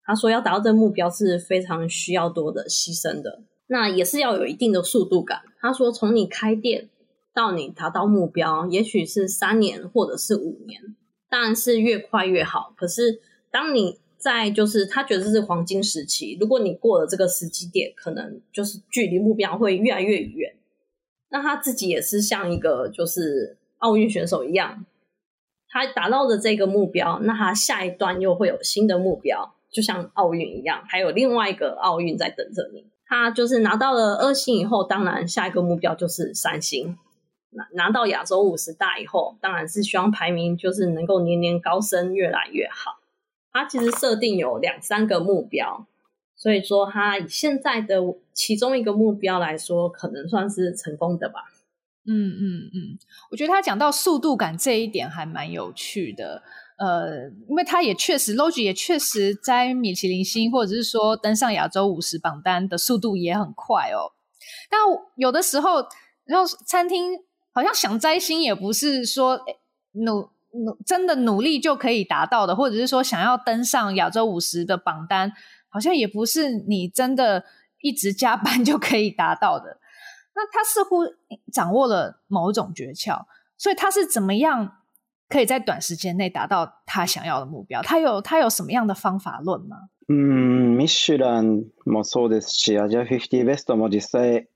[0.03, 3.41] 他说要达到这个目标是非常需要多的牺牲的。
[3.65, 5.41] 那也是要有一定的速度感。
[5.59, 6.87] 他说从你开店
[7.33, 10.95] 到你达到目标，也许是三年或者是五年，
[11.31, 12.71] 当然是越快越好。
[12.77, 13.19] 可是
[13.51, 20.53] 当你在就是他觉得这是黄金时期，如果你过了这个时机点，可能就是距离目标会越来越远。
[21.31, 23.57] 那他自己也是像一个就是。
[23.79, 24.85] 奥运选手一样，
[25.67, 32.85] 他达到的这个目标，那他下一段又会有新的目标，就像奥运一样，还有另外一个奥运在等着你。
[33.07, 36.97] 他就是拿到了二星以后，当然下一个目标就是三星。
[37.51, 42.97] 拿拿到亚洲五十大以后，当然是希望排名就是能够年年高升，越来越好。
[43.51, 45.87] 他其实设定有两三个目标，
[46.35, 47.99] 所以说他以现在的
[48.33, 51.45] 其中一个目标来说，可能算是成功的吧。
[52.09, 52.97] 嗯嗯嗯，
[53.31, 56.41] 我觉得他讲到速度感这一点还蛮有趣的。
[56.79, 64.15] 呃，因为他也确实，LOG i 也确实在米其林星，或者是说登上亚洲五十榜单的速度也很快哦。
[64.71, 64.79] 但
[65.17, 65.85] 有的时候，
[66.25, 67.11] 然后餐厅
[67.53, 69.39] 好像想摘星，也不是说
[70.03, 70.21] 努
[70.53, 75.31] 努真的努力就可以达到的，或者是说想要登上亚洲五十的榜单，
[75.69, 77.43] 好像也不是你真的
[77.81, 79.78] 一直加班就可以达到的。
[80.39, 81.01] 那他似乎
[81.51, 83.25] 掌握了某种诀窍，
[83.57, 84.77] 所以他是怎么样
[85.27, 87.81] 可以在短时间内达到他想要的目标？
[87.81, 89.89] 他有他有什么样的方法论吗？
[90.07, 94.47] 嗯，ミシュランもそうですし、アジアフィフティベストも実際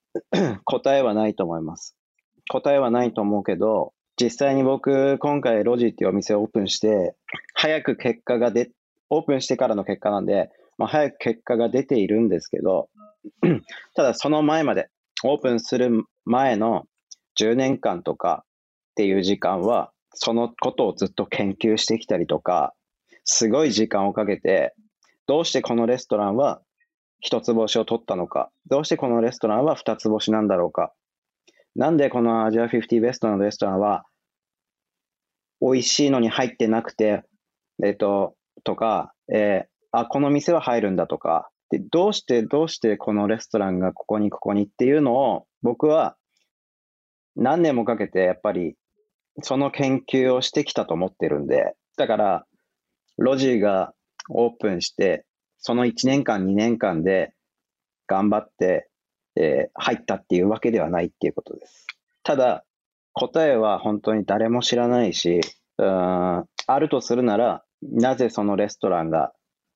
[0.64, 1.98] 答えはないと思います。
[2.50, 7.18] 答えはないと思うけど、実際に僕今回ロジティお店オープンして
[7.56, 8.72] 早く結果が出
[9.10, 12.88] オープンしてからの結果なんで、まあ早く結果が出ているんですけど、
[13.96, 14.90] ただその前まで。
[15.26, 16.84] オープンする前の
[17.40, 18.50] 10年間とかっ
[18.96, 22.74] ていう時間は、そのことをずっと研究してきたりとか、
[23.24, 24.76] すごい時間をかけて、
[25.26, 26.62] どうしてこのレストランは
[27.22, 30.92] 一つ星を取ったのか、どうしてこのレストランは二つ星なんだろうか、
[31.74, 34.04] なんでこのアジア50ベストのレストランは
[35.62, 37.24] 美味しいのに入ってなくて、
[37.82, 46.16] えっと、とか、えー、あ、この店は入るんだとか、で、どうしてどうしてこのレストランがここにここにっていうのを僕は
[47.36, 48.76] 何年もかけてやっぱり
[49.42, 52.46] その研究をしてきたと思ってるんで、だから
[53.18, 53.94] ロジーが
[54.30, 55.26] オープンして、
[55.58, 57.34] その1年間2年間で
[58.06, 58.88] 頑張って、
[59.36, 61.88] えー、入ったっていうわけではないっていうことです。
[62.22, 62.64] ただ、
[63.14, 65.42] 答えは本当に誰も知らないし、
[65.80, 66.46] うん、あ
[66.80, 69.34] るとするなら、なぜそのレストランが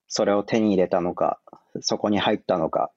[0.08, 1.40] それを手に入れたのか、
[1.82, 2.92] そこに入ったのか、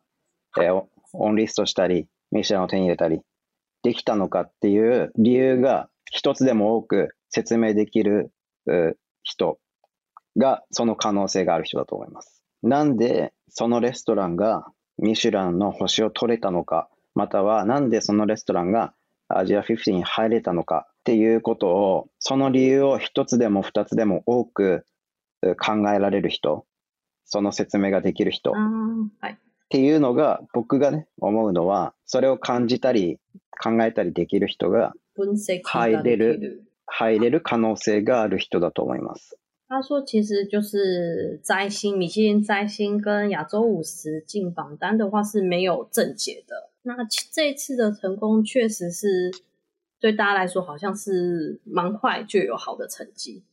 [0.59, 3.20] えー、オンリストしたり、ミシュランを手に入れたり、
[3.83, 8.31] できたのかっていう理由が一つでも多く説明できる
[9.23, 9.59] 人
[10.37, 12.44] がその可能性がある人だと思います。
[12.62, 14.66] なんでそのレストランが
[14.99, 18.92] ミシュランの星を取れたのか、またはなんでそのレストランが
[19.29, 24.85] アジア50に入れたのかっていうことを、その理由を一つでも二つでも多く
[25.42, 26.66] 考えられる人
[27.31, 28.51] その説明ができる人。
[28.51, 28.55] っ
[29.70, 33.18] ていうのが僕がね思うのはそれを感じたり
[33.62, 34.93] 考えたりできる人が
[35.72, 39.37] 入れる入れる可能性がある人だと思います。
[39.68, 46.70] 他说：“其实就是摘星，米其林摘星跟亚洲五十进榜单的话是没有正解的。
[46.83, 46.97] 那
[47.33, 49.31] 这一次的成功确实是
[50.01, 53.45] 对大家来说好像是蛮快就有好的成绩。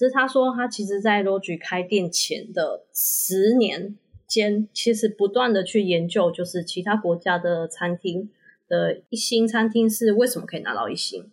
[0.00, 8.30] 其实他说，他其实在罗举开店前的十年间，其实不断的去研究，就是其他国家的餐厅
[8.66, 11.30] 的一星餐厅是为什么可以拿到一星，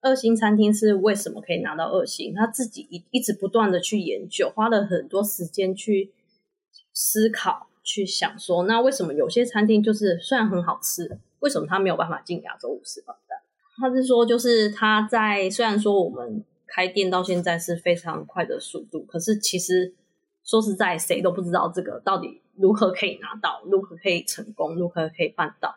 [0.00, 2.34] 二星餐厅是为什么可以拿到二星。
[2.34, 6.12] 他自己一一直不断的去研究，花了很多时间去
[6.92, 11.08] 思考、去想，说那为什么有些餐厅就是虽然很好吃，
[11.38, 13.38] 为什么他没有办法进亚洲五十榜单？
[13.80, 16.42] 他是说，就是他在虽然说我们。
[16.68, 19.94] 开店到现在是非常快的速度，可是其实
[20.44, 25.74] 说实在，谁都不知道这个到底如何可以拿到，如何可以成功，如何可以办到。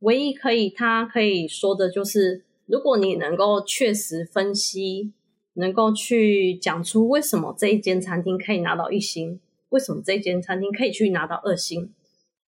[0.00, 5.14] 唯一可以他可以说的就是，如果你能够确实分析，
[5.54, 9.40] 能够去讲出为什么这一间餐厅可以拿到一星，
[9.70, 11.90] 为什么这一间餐厅可以去拿到二星，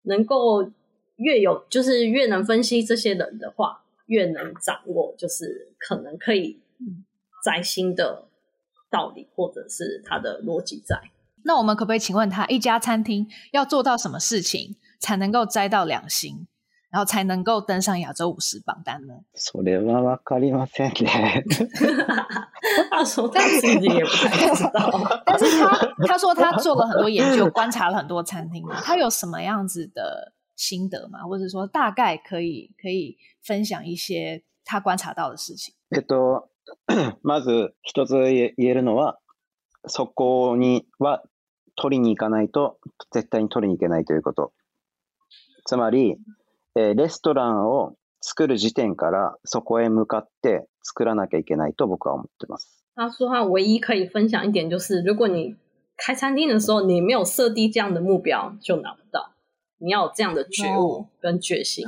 [0.03, 0.71] 能够
[1.17, 6.61] 越有就是越能分析这些人的话，越能掌握，就是可能可以。
[7.47, 8.27] 摘星的
[8.91, 11.01] 道理，或者是他的逻辑在。
[11.45, 16.49] 那我们可不可以请问他，一家餐厅要做到什么事情才能够摘到两星，
[16.91, 19.15] 然后才能够登上亚洲五十榜单呢？
[19.37, 21.69] それはわかりませんね。
[22.91, 24.11] 他自己也不
[24.57, 25.23] 知道。
[25.25, 25.79] 但是他
[26.09, 31.21] 他说他做了很多研究，观察了很多餐厅，他有什么样子的心得吗？
[31.21, 35.73] 或者说大概可以可以分享一些他观察到的事情？
[37.23, 39.19] まず一つ言えるのは、
[39.87, 41.23] そこには
[41.77, 42.79] 取りに行かないと
[43.13, 44.53] 絶対に取りに行けないということ。
[45.65, 46.17] つまり、
[46.77, 52.85] えー、レストランを作る時点からそこへ向かって作らなきゃいけないと僕は思ってます。
[52.97, 55.55] 他说他唯一可以分享一点就是，如果你
[55.97, 59.33] 开餐厅的时候你没有设定这样的目标，就拿不到。
[59.79, 61.85] 你要有这样的觉悟跟决心。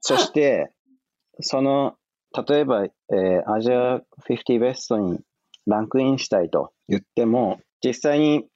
[0.00, 0.72] そして、
[1.40, 1.96] そ の
[2.32, 5.20] 例えば、えー、a z u r 50 Best に
[5.66, 8.46] ランクインしたいと言っても、実際に、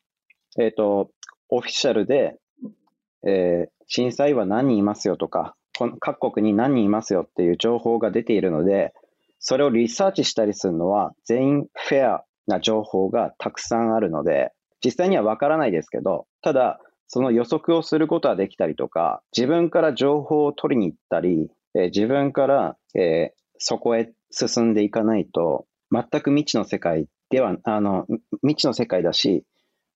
[0.59, 1.11] えっ、ー、と、
[1.51, 2.37] オフィシャルで、
[3.27, 8.93] えー、震災は何人いますよとか、この各国に何人いますよっていう情報が出ているので、
[9.39, 14.53] それをリサーチしたりするのは全員フェアな情報がたくさんあるので、
[14.85, 28.07] 実際にはわからないですけど、ただ、その予測をすることはできたりとか、自分から情報を取りに行ったり、えー、自分から、えー、そこへ進んでいかないと、全く未知の世界では、あの、
[28.43, 29.45] 未知の世界だし、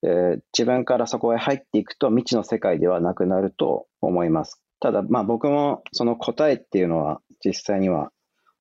[0.03, 4.63] えー、自分からそこへ入っていくと未知の世界ではなくなると思います。
[4.81, 8.11] ただ、まあ僕もその答えっていうのは実際には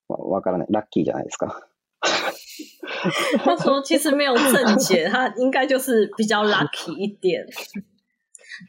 [0.10, 0.68] わからない。
[0.70, 1.66] ラッキーじゃないですか。
[3.45, 7.45] 他说其实没有正解， 他应该就是比较 lucky 一点。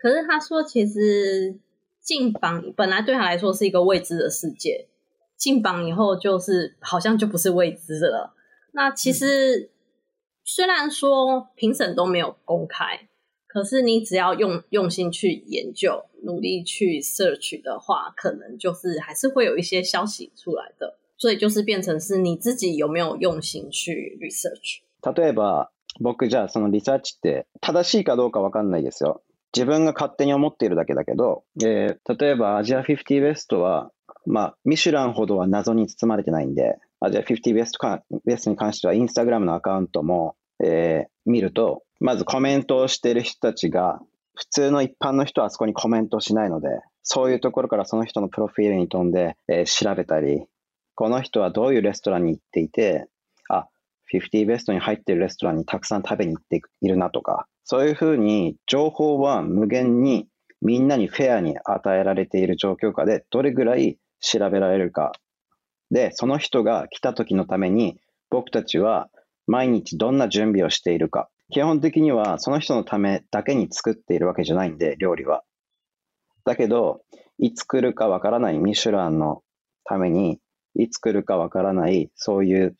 [0.00, 1.58] 可是他说，其实
[2.00, 4.86] 进房本来对他来说是一个未知的世界，
[5.40, 8.34] 进榜以后就是好像就不是未知的了。
[8.72, 9.70] 那其实
[10.44, 13.08] 虽然说评审都没有公开，
[13.48, 20.98] 可是你只要用用心去研究、努力去 search 的话，可能就是还是会有一些消息出来的。
[21.16, 24.80] 所以就是变成是你自己有没有用心去 research。
[25.14, 25.68] 例えば
[26.02, 29.22] 僕じゃあそのリサーチって正しいかどうかわかんないですよ。
[29.52, 33.90] 自分が勝手に思っているだけだけど、で例えばアジア fifty best は
[34.26, 44.00] まあ、ミシュランほどは謎に包まれてないんで、アジア50ベストかベストに関しては、インスタグラムのアカウントも、えー、見ると、まずコメントをしてる人たちが、
[44.34, 46.68] 普通の一般の人はあそこにコメントしないので、
[47.02, 50.46] そういうところからその人のプロフィールに飛んで、えー、調べたり、
[50.94, 53.08] この人はどういうレストランに行っていて、
[53.48, 53.66] あ、
[54.12, 60.26] 50ベストに入ってるレストランにたくさん食べに行っているなとか、そういうふうに情報は無限に
[60.60, 65.12] みんなにフェアに与えられている状況下で、どれぐらい調べられるか。
[65.90, 67.98] で、その人が来た時のために、
[68.30, 69.08] 僕たちは
[69.46, 71.28] 毎日どんな準備をしているか。
[71.50, 75.42] 基本的にはその人のためだけに作っているわけじゃないんで、料理は。
[76.44, 77.00] だけど、
[77.38, 79.42] いつ来るかわからないミシュランの
[79.84, 80.38] ために、
[80.76, 82.76] いつ来るかわからない、そういう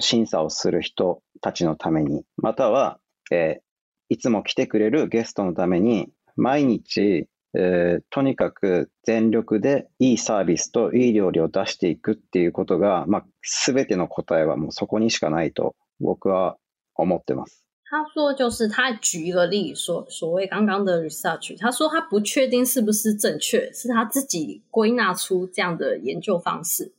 [0.00, 2.98] 審査をする人たちのために、または、
[3.30, 3.60] えー、
[4.08, 13.24] いつも来てくれるゲストのために、毎日えー、とにかく全力でいいサービスといい料理を出していくっていうことが、まあ、
[13.66, 16.56] 全ての答えはもうそこにしかないと僕は
[16.94, 17.62] 思ってます。
[17.84, 26.92] 他说，就是他举一个例，说所谓刚刚的 research，他说他不确定是不是正确，是他自己归纳出这样的研究方式。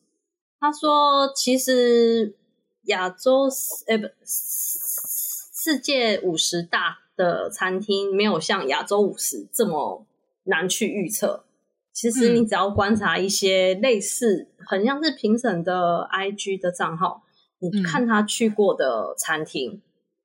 [0.59, 2.35] 他说，其实
[2.83, 3.49] 亚洲，
[3.87, 10.05] 哎、欸、世界五十大的餐厅没有像亚洲五十这么
[10.45, 11.43] 难去预测。
[11.91, 17.21] 其实你只要观察一些类似很像是评审的 IG 的账号，
[17.59, 19.81] 你看他去过的餐厅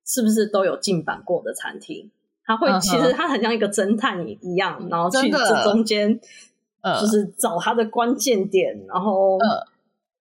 [0.06, 2.10] 是不是都有进版过的餐厅？
[2.44, 8.86] 他会其实他很像一个侦探一样，然后去这中间，就是找他的关键点。
[8.88, 9.38] 然后，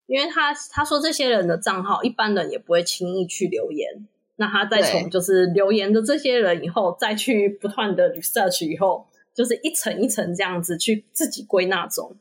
[0.07, 4.07] 因为他他说这些人的账号，一般人也不会轻易去留言。
[4.37, 9.09] 那他再从就是留言的这些人以后，再去不断的 research 以后。
[9.35, 12.15] 就是一层一层这样子去自己归纳中，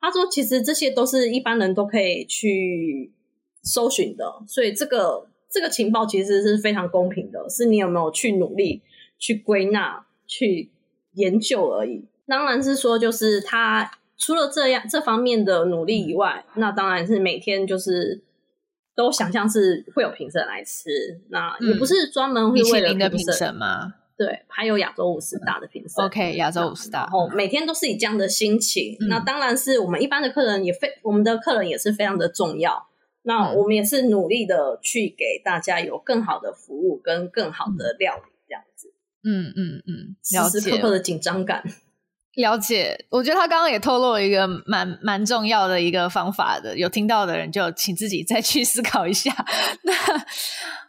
[0.00, 3.12] 他说其实这些都是一般人都可以去
[3.62, 8.82] 搜寻的，所以这个这个情报其实是非常公平的，是你有没有去努力
[9.18, 10.70] 去归纳、去
[11.14, 12.04] 研究而已。
[12.26, 13.88] 当然是说，就是他
[14.18, 18.20] 除了这样这方面的努力以外，那当然是每天就是
[18.96, 20.90] 都想象是会有评审来吃，
[21.28, 23.92] 那也不是专门会为了评审吗？
[24.18, 26.02] 对，还有亚洲五十大的评审。
[26.04, 27.00] OK，亚洲五十大。
[27.00, 28.96] 然后每天都是以这样的心情。
[29.10, 32.86] 那当然是我们一般的客人也非我们的客人也是非常的重要。
[33.22, 38.94] 那我们也是努力的去给大家有更好的服务跟更好的料理，这样子。
[39.22, 41.62] 嗯嗯嗯，时时刻刻的紧张感。
[42.36, 49.30] 了解，我觉得他刚刚也透露了一个蛮蛮重要的一个方法的，有听到的人就请自己再去思考一下。
[49.84, 49.92] 那。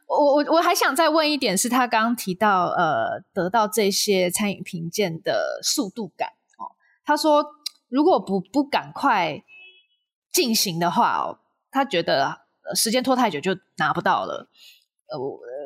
[0.08, 6.72] 我我我还想再问一点，是他刚刚提到，呃，得到这些餐饮评鉴的速度感哦。
[7.04, 7.46] 他说，
[7.90, 9.44] 如果不不赶快
[10.32, 11.38] 进行的话哦，
[11.70, 12.42] 他觉得
[12.74, 14.50] 时间拖太久就拿不到了。
[15.10, 15.20] 呃，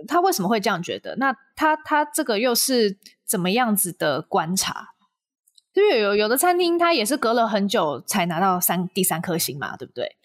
[0.07, 1.15] 他为什么会这样觉得？
[1.17, 4.89] 那他他这个又是怎么样子的观察？
[5.73, 10.17] 因为有有的餐厅他也是隔了很久才拿到三第三颗星嘛，对不对？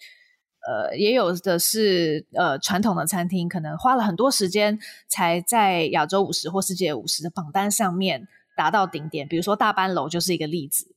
[0.67, 10.93] 呃，也有的是，呃，传统的餐厅可能花了很多时间才在亚洲五十或世界五十的榜单上面达到顶点，比如说大班楼就是一个例子。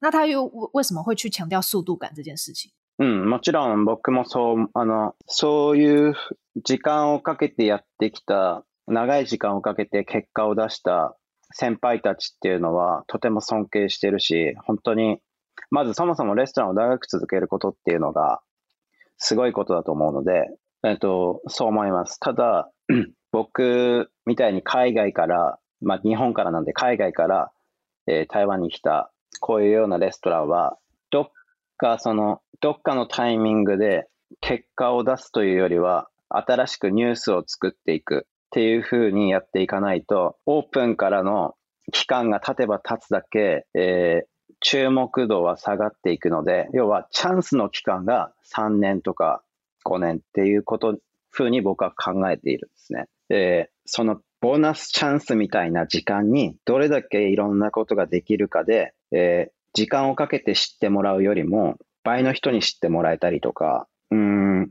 [0.00, 0.44] 那他又
[0.74, 2.70] 为什么会去强调速度感这件事情？
[2.98, 6.14] 嗯，もちろん僕もそうあのそういう
[6.62, 11.16] 時間をかけてやってきた長い時間をかけて結果を出した
[11.54, 15.20] 先輩たちっていうのはとても尊敬してるし、本当に
[15.70, 18.42] まずそもそもレストランを長く続けることっていうのが。
[19.18, 20.48] すごいことだと思うので、
[20.84, 22.18] えっと、そう思います。
[22.20, 22.70] ただ、
[23.32, 27.50] 僕みたいに海外から、まあ、日本からなんで海外から、
[28.06, 29.10] えー、台湾に来た
[29.40, 30.76] こういうようなレストランは
[31.10, 31.26] どっ
[31.76, 34.06] かそのどっかのタイミングで
[34.40, 41.54] 結果を出すというよりは新しくニュースを作っていくっていうふうにやっていかないとオープンからの
[41.92, 44.26] 期間が経てば経つだけ、えー、
[44.66, 49.42] 注目度は下がっていくので、要はチャンスの期間が3年とか
[49.84, 50.96] 5年っていうこと
[51.30, 53.04] ふうに僕は考えているんですね。
[53.28, 64.70] で、そのボーナスチャンスみたいな時間にどれだけいろんなことができるかで、えー、時間をかけて知ってもらうよりも倍の人に知ってもらえたりとか、うん、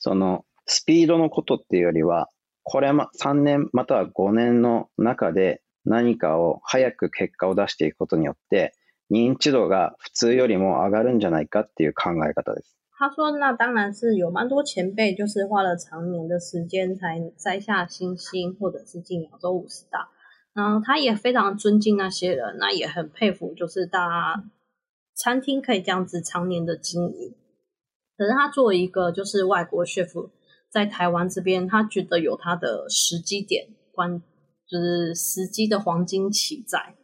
[0.00, 2.28] そのスピードのことっていうよりは、
[2.62, 8.74] これま3年または5年の中で何かを早く結果を出していくことによって、
[9.14, 12.74] 認知度が普通よりも上がるんじゃないかっていう考え方です。
[12.98, 20.08] 他说：“那当然是有蛮多前辈，就是花了长年的时间才摘下星星，或者是进亚洲五十大。
[20.54, 24.00] 然后他也非常尊敬那些人，那也很佩服，就是大
[24.34, 24.44] 家
[25.14, 27.34] 餐厅可以这样子常年的经营。
[28.16, 30.30] 可是他作为一个就是外国学府，
[30.70, 34.20] 在台湾这边，他觉得有他的时机点关，
[34.66, 36.94] 就是时机的黄金期在。”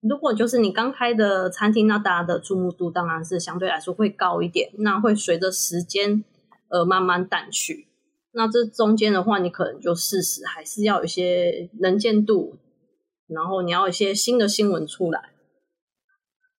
[0.00, 6.24] 如果就是你刚开的餐厅，那大家的注目度当然是相对来说会高一点，那会随着时间
[6.68, 7.88] 呃慢慢淡去。
[8.32, 12.56] 那这中间的话，你可能就事实还是要有一些能见度，
[13.26, 15.20] 然后你要一些新的新闻出来。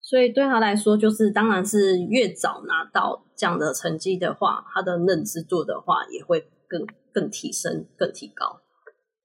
[0.02, 6.82] 所以对他来说，就是当然是越早拿到这样的成绩的话，他的认知度的话也会更
[7.14, 8.60] 更提升更提高。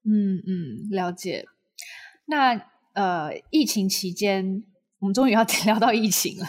[0.08, 1.46] 嗯嗯，了解。
[2.26, 2.73] 那。
[2.94, 4.64] 呃，疫情期间，
[5.00, 6.46] 我们终于要 聊到疫情了。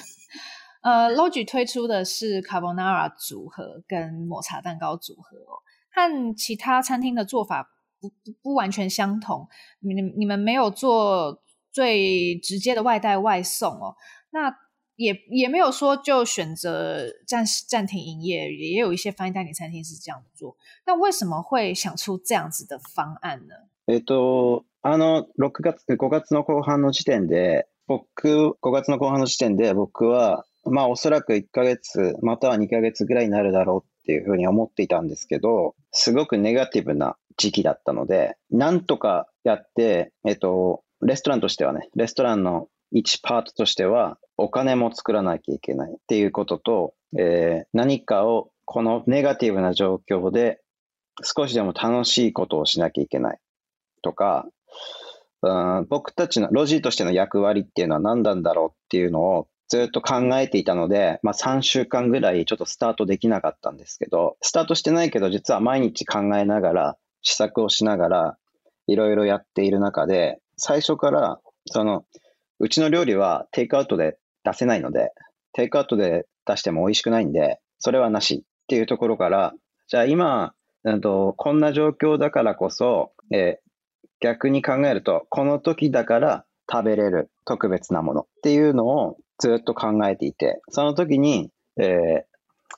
[0.84, 5.58] 呃 l o g i 推出的是 carbonara 组合跟抹茶蛋糕组合哦，
[5.92, 7.68] 和其他餐厅的做法
[8.00, 9.48] 不不不完全相同。
[9.80, 11.42] 你你们没有做
[11.72, 13.96] 最直接的外带外送哦，
[14.30, 14.56] 那
[14.98, 20.56] 也也没有说就选择暂时暂停营业，也有一些翻代理餐厅是这样做。
[20.86, 23.56] 那为什么会想出这样子的方案呢？
[23.88, 24.64] 诶都。
[24.88, 50.62] あの、6月、5月の後半の時点で、僕、5月の後半の時点で僕は、まあおそらく1ヶ月、または2ヶ月ぐらいになるだろうっていうふうに思っていたんですけど、すごくネガティブな時期だったので、なんとかやって、えっと、レストランとしてはね、レストランの一パートとしては、お金も作らなきゃいけないっていうことと、えー、何かをこのネガティブな状況で
[51.24, 53.40] 少しでも楽しいことをしなきゃいけない
[54.04, 54.48] とか、
[55.42, 55.50] う
[55.82, 66.98] ん、僕たちのロジーとしての役割っていうのは何なんだろうっていうのをずっと考えていたので、まあ、3週間ぐらいちょっとスタートできなかったんですけど、スタートしてないけど、実は毎日考えながら、
[67.28, 68.38] 試作をしながら、
[68.86, 72.06] いろいろやっている中で、最初から、その、
[72.60, 75.12] うちの料理はテイクアウトで出せないので、
[75.54, 79.54] テイクアウトで出しても美味しくないんで、それはなしっていうところから、
[79.88, 80.54] じゃあ今、
[81.02, 83.65] こんな状況だからこそ、えー、
[84.22, 92.24] 逆に考えると、この時だから食べれる特別なものっていうのをずっと考えていて、その時に、えー、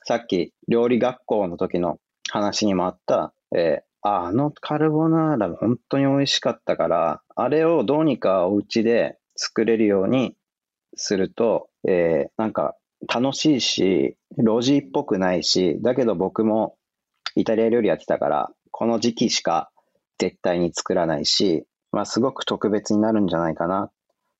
[0.06, 10.36] さっき料理学校の時の話にもあった、えー、あのカルボナーラ本当に美味しかったから、あれをどうにかお家で作れるように
[10.96, 12.76] すると、えー、なんか
[13.14, 16.76] 楽しいし、路地っぽくないし、だけど僕も
[17.36, 19.70] イタリア料理やってたから、この時期しか
[20.18, 23.92] 絶対に作らないし、まあ、すごく特別になるんじゃないかなっ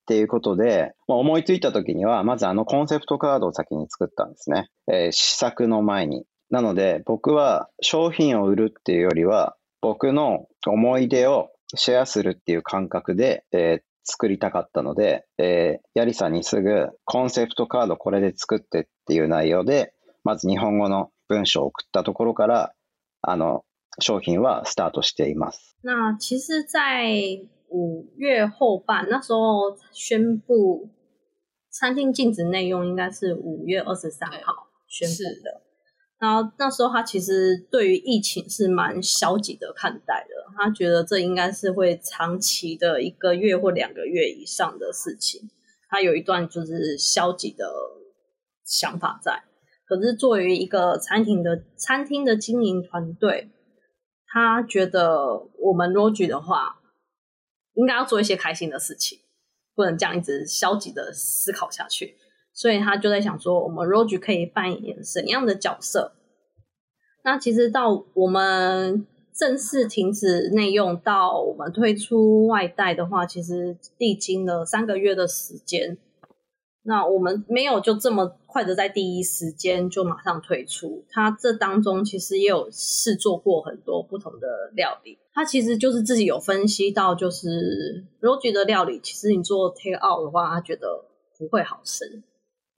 [0.08, 4.70] ていうことで、まあ、思いついた時には、まずあのコンセプトカードを先に作ったんですね。
[4.92, 6.26] えー、試作の前に。
[6.50, 22.74] なので、僕は商品を売るっていうよりは、僕の思い出をシェアするっていう感覚で、えー、作りたかったので、えー、やさんにすぐコンセプトカードこれで作ってっていう内容で、まず日本語の文章を送ったところから、
[23.22, 23.66] あの、
[24.02, 25.76] 商品はスタートしています。
[25.84, 27.14] 那其实，在
[27.70, 30.90] 五月后半，那时候宣布
[31.72, 35.62] 餐厅禁止内用，应该是五月二十三号宣布的。
[36.20, 45.42] 然后那时候他其实对于疫情是蛮消极的看待的，他觉得这应该是会长期的一个月或两个月以上的事情。
[45.90, 47.66] 他有一段就是消极的
[48.64, 49.44] 想法在。
[49.88, 53.50] 可是，作为一个餐厅的餐厅的经营团队，
[54.30, 56.80] 他觉得我们 r o g 的话，
[57.74, 59.20] 应该要做一些开心的事情，
[59.74, 62.16] 不能这样一直消极的思考下去。
[62.54, 66.14] 所以他就在想说，我们 r o g e 可以扮演怎样的角色？
[67.24, 75.98] 那其实到我们正式停止内用，到我们推出外带的话，其实历经了三个月的时间。
[76.90, 81.04] 那我们没有就这么快的在第一时间就马上推出。
[81.10, 85.20] 他这当中其实也有试做过很多不同的料理。
[85.34, 90.88] 他其实就是自己有分析到，就是 Roger 的料理，其实你做 take out 的话，他觉得
[91.38, 92.24] 不会好吃。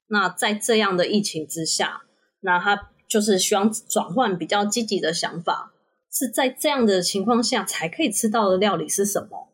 [0.08, 2.02] 那在这样的疫情之下，
[2.42, 5.72] 那他就是希望转换比较积极的想法，
[6.12, 9.49] 是在这样的情况下才可以吃到的料理是什么？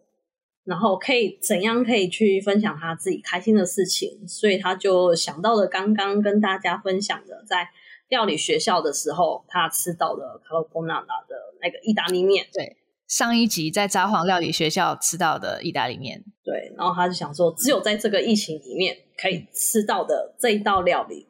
[0.66, 4.28] 然后可以怎样可以去分享他自己开心的事情？
[4.28, 7.70] 所以他就想到了刚刚跟大家分享的，在
[8.10, 12.48] 料理学校的时候，他吃到了卡洛波 a b 的那个意大利面。
[12.52, 16.24] 对，上一集在札幌料理学校吃到的意大利面。
[16.44, 21.28] 对，然后他就想说，只有在这个疫情里面可以吃到的这一道料理。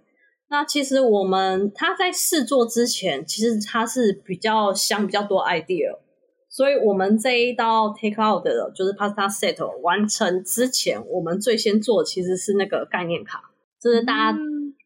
[0.49, 5.97] 那其实我们他在试做之前，其实他是比较想比较多 idea。
[6.55, 13.41] 所以，我们这一道 take out 的就是 pasta set 完成之前，我们最先做其实是那个概念卡，
[13.81, 14.37] 就是大家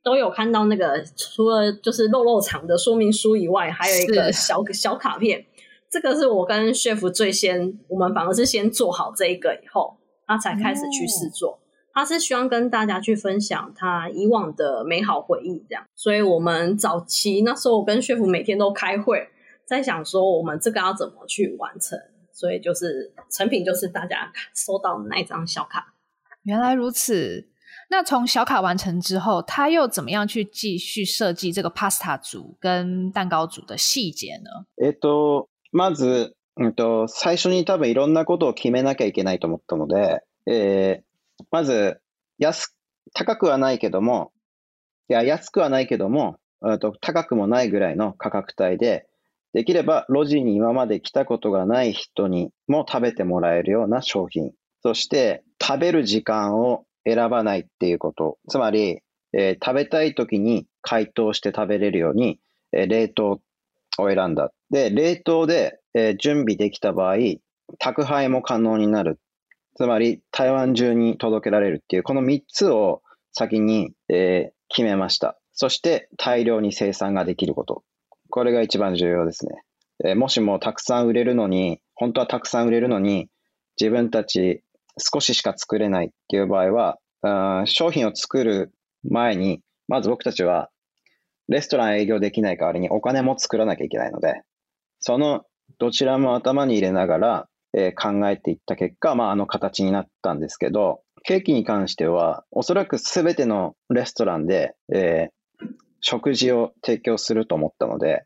[0.04, 5.46] 都有看到那个，除了就是肉肉肠的说明书以外，还有一个小小卡片。
[5.92, 9.96] 这个是我跟 chef 最先，我们反而是先做好这一个以后，
[10.26, 11.60] 他才开始去试做。
[11.94, 15.84] 他是希望跟大家去分享他以往的美好回忆，这样。
[15.94, 19.28] 所以我们早期那时候我跟 chef 每天都开会。
[19.70, 21.96] 在想说我们这个要怎么去完成，
[22.34, 25.94] 所以就是成品就是大家收到那张小卡。
[26.42, 27.48] 原来如此，
[27.92, 34.50] 那从小卡完成之后，他又怎么样去继续设计这个 pasta 组跟蛋糕组的细节呢？
[34.84, 41.04] えっとまず、えっと最初に多分いろんなことを決めなきゃいけないと思ったので、え
[41.52, 42.02] まず
[42.40, 42.74] 安く
[43.14, 44.32] 高くはないけども、
[45.10, 49.06] いや安くはないけども、えっと高くもないぐらいの価格帯で。
[49.54, 54.52] できれば路地に今まで来たことがない人にも食べてもらえるような商品。
[54.84, 58.38] そして食べる時間を選ばないっていうこと。
[58.48, 59.00] つまり、
[59.34, 62.40] えー、食べたい時に解凍して食べれるように、
[62.74, 63.42] えー、冷凍
[63.98, 64.52] を選んだ。
[64.70, 67.16] で、冷凍で、えー、準備できた場合、
[67.80, 69.20] 宅配も可能になる。
[69.76, 73.02] つまり、台湾中に届けられるっていう、この3つを
[73.34, 75.40] 先に、え決めました。
[75.54, 77.84] そして、大量に生産ができること。
[78.30, 79.64] これが一番重要ですね。
[80.06, 83.28] えもしもたくさん売れるのに、本当はたくさん売れるのに、
[83.80, 84.62] 自分たち
[84.98, 88.72] 少ししか作れないっていう場合は、あ商品を作る
[89.10, 90.70] 前に、まず僕たちは
[91.50, 94.42] レストラン営業できない代わりにお金も作らなきゃいけないので、
[95.00, 95.44] その
[95.80, 105.30] どちらも頭に入れながら、えー、考えていった結果、まあ、あの形になったんですけど、ケーキに関しては、おそらくすべてのレストランで、えー、
[106.02, 108.26] 食事を提供すると思ったので、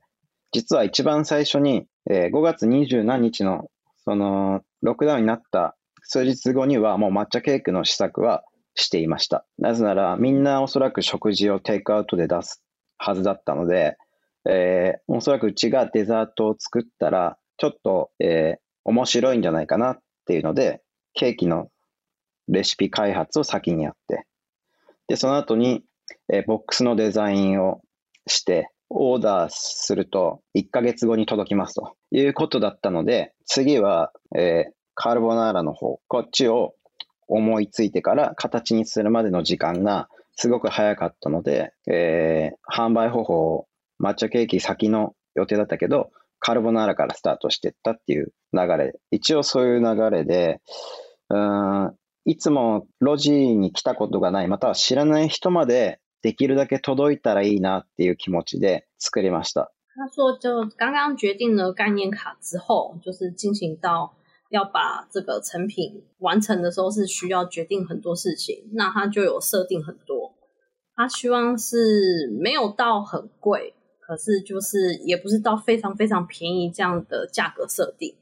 [0.51, 3.69] 実は一番最初に、えー、5月2何日の、
[4.03, 8.43] その、ロックダウンになった数日後には、もう抹茶ケーキの試作は
[8.76, 9.45] していました。
[9.57, 12.63] なぜなら、みんなおそらく食事をテイクアウトで出す
[12.97, 13.97] はずだったので、
[14.47, 19.97] えー、おそらくうちがデザートを作ったら、ちょっと、えー、面白いんじゃないかなっ
[20.28, 20.82] ていうので、
[21.13, 21.69] ケーキの
[22.49, 24.26] レシピ開発を先にやって、
[25.07, 25.82] で、その後に
[26.32, 27.82] えー、ボックスのデザインを
[28.28, 36.76] して、オーダーすると1ヶ月後に届きますということだったので、次は、えー、カルボナーラの方、こっちを
[37.28, 43.66] 思いついてから形にするまでの時間がすごく早かったので、えー、販売方法を
[44.01, 48.93] 抹茶ケーキ先の予定だったけど、カルボナーラからスタートしていったっていう流れ。
[49.11, 50.59] 一応そういう流れで、
[51.30, 51.91] うん
[52.26, 59.74] いつも路地に来たことがない、または知らない人までできるだけ届いたらいいなっていう気持ちで作りました。
[59.93, 64.15] 他说，就刚刚决定了概念卡之后，就是进行到
[64.49, 68.69] 要把这个成品完成的时候，是需要决定很多事情。
[68.74, 70.34] 那他就有设定很多，
[70.95, 78.15] 他希望是没有到很贵，可是就是也不是到非常非常便宜这样的价格设定。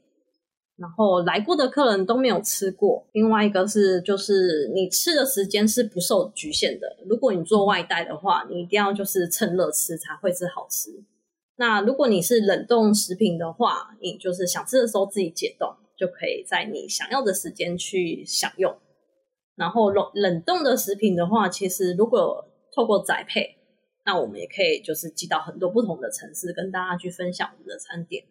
[0.82, 3.06] 然后来过的客人都没有吃过。
[3.12, 6.96] 另外一个是，就是你吃的时间是不受局限的。
[7.08, 10.90] 如果你做外带的话，你一定要就是趁热吃才会是好吃。
[11.56, 18.74] 那如果你是冷冻食品的话，你就是想吃的时候自己解冻，就可以在你想要的时间去享用。
[19.54, 23.54] 然后冷冷冻的食品的话，其实如果透过宅配，
[24.04, 28.24] 那我们也可以就是寄到很多不同的城市，跟大家去分享我们的餐点。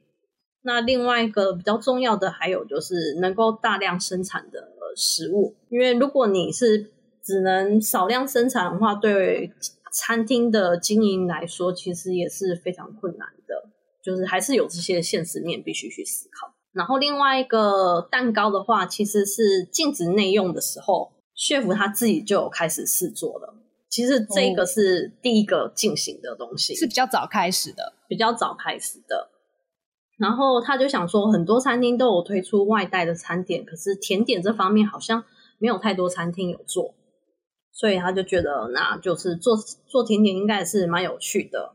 [0.64, 6.92] 那另外一个比较重要的，还有就是能够大量生产的食物，因为如果你是
[7.24, 9.52] 只能少量生产的话，对
[9.92, 13.70] 餐厅的经营来说，其实也是非常困难的。
[14.04, 16.52] 就是还是有这些现实面必须去思考。
[16.74, 23.54] 然后另外一个蛋糕的话，其实是禁止内用的时候，雪芙他自己就有开始试做了。
[23.90, 29.31] 其实这个是第一个进行的东西，是比较早开始的，比较早开始的。
[30.22, 35.24] 然后他就想说，很多餐厅都有推出外带的餐点，可是甜点这方面好像
[35.58, 36.94] 没有太多餐厅有做，
[37.72, 39.58] 所以他就觉得那就是做
[39.88, 41.74] 做甜点应该是蛮有趣的，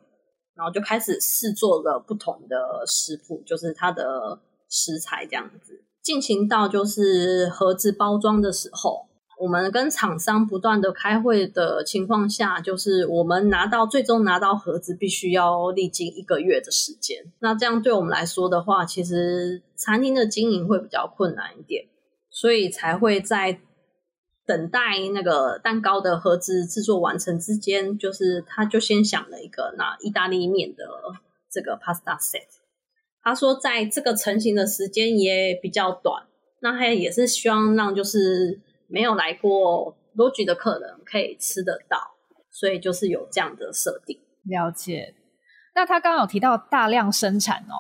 [0.54, 4.38] 然后就开始试做了不同的食谱，就是它的
[4.68, 9.06] 食材这样子，进行到就是盒子包装的时候。
[9.38, 17.18] 我们跟厂商不断的开会的情况下，就是我们拿到最终拿到盒子，必须要历经一个月的时间。
[17.40, 21.84] 那这样对我们来说的话，其实餐厅的经营会比较困难一点，
[22.30, 23.60] 所以才会在
[24.46, 24.80] 等待
[25.12, 30.84] 那个蛋糕的盒子制作完成之间，就是他就先想了一个那意大利面的
[31.50, 32.40] 这个 pasta set。
[33.22, 36.22] 他说在这个成型的时间也比较短，
[36.60, 38.60] 那他也是希望让就是。
[38.88, 42.12] 没有来过罗吉的客人可以吃得到，
[42.50, 44.18] 所以就是有这样的设定。
[44.44, 45.14] 了解。
[45.74, 47.74] 那他刚刚有提到大量生产哦，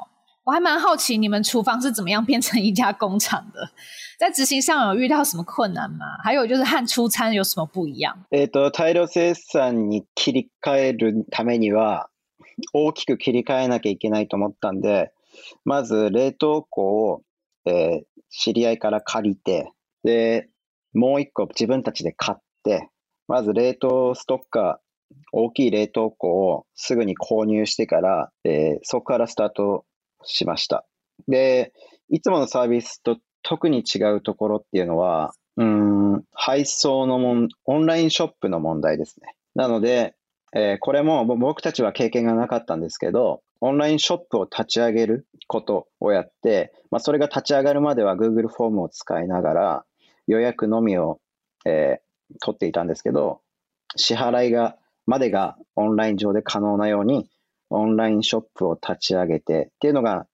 [0.44, 3.70] 我还蛮好奇你们厨房是怎么样变成一家工厂的？
[4.18, 6.18] 在执行上有遇到什么困难吗？
[6.22, 8.24] 还有就是和出餐有什么不一样？
[8.30, 12.08] えっと大量生産に切り替えるためには
[12.74, 15.12] 大きく切り替えなきゃいけないと思ったんで、
[15.64, 17.22] まず冷凍庫を
[17.64, 19.72] え知り合いから借りて
[20.04, 20.50] で。
[20.96, 22.88] もう一個自分たちで買って、
[23.28, 29.84] まず冷凍ストッカー、大きい冷凍庫をすぐに購入してから、えー、そこからスタート
[30.24, 30.84] しました。
[31.28, 31.72] で、
[32.08, 39.34] いつものサービスと特に違うところっていうのは、うん、配送のもん、オンラインショップの問題ですね。
[39.54, 40.14] なので、
[40.54, 49.84] えー、これも僕たちは経験がなかったんですけど、オンラインショップを立ち上げることをやって、まあ、それが立ち上がるまでは Google フォームを使いながら、
[50.26, 51.20] 予約のみを、
[51.64, 53.40] えー、取っていたんですけど、
[53.96, 57.28] 支払いが、までがオンライン上で可能なように、
[57.70, 60.26] オンラインショップを立ち上げてっていうのが、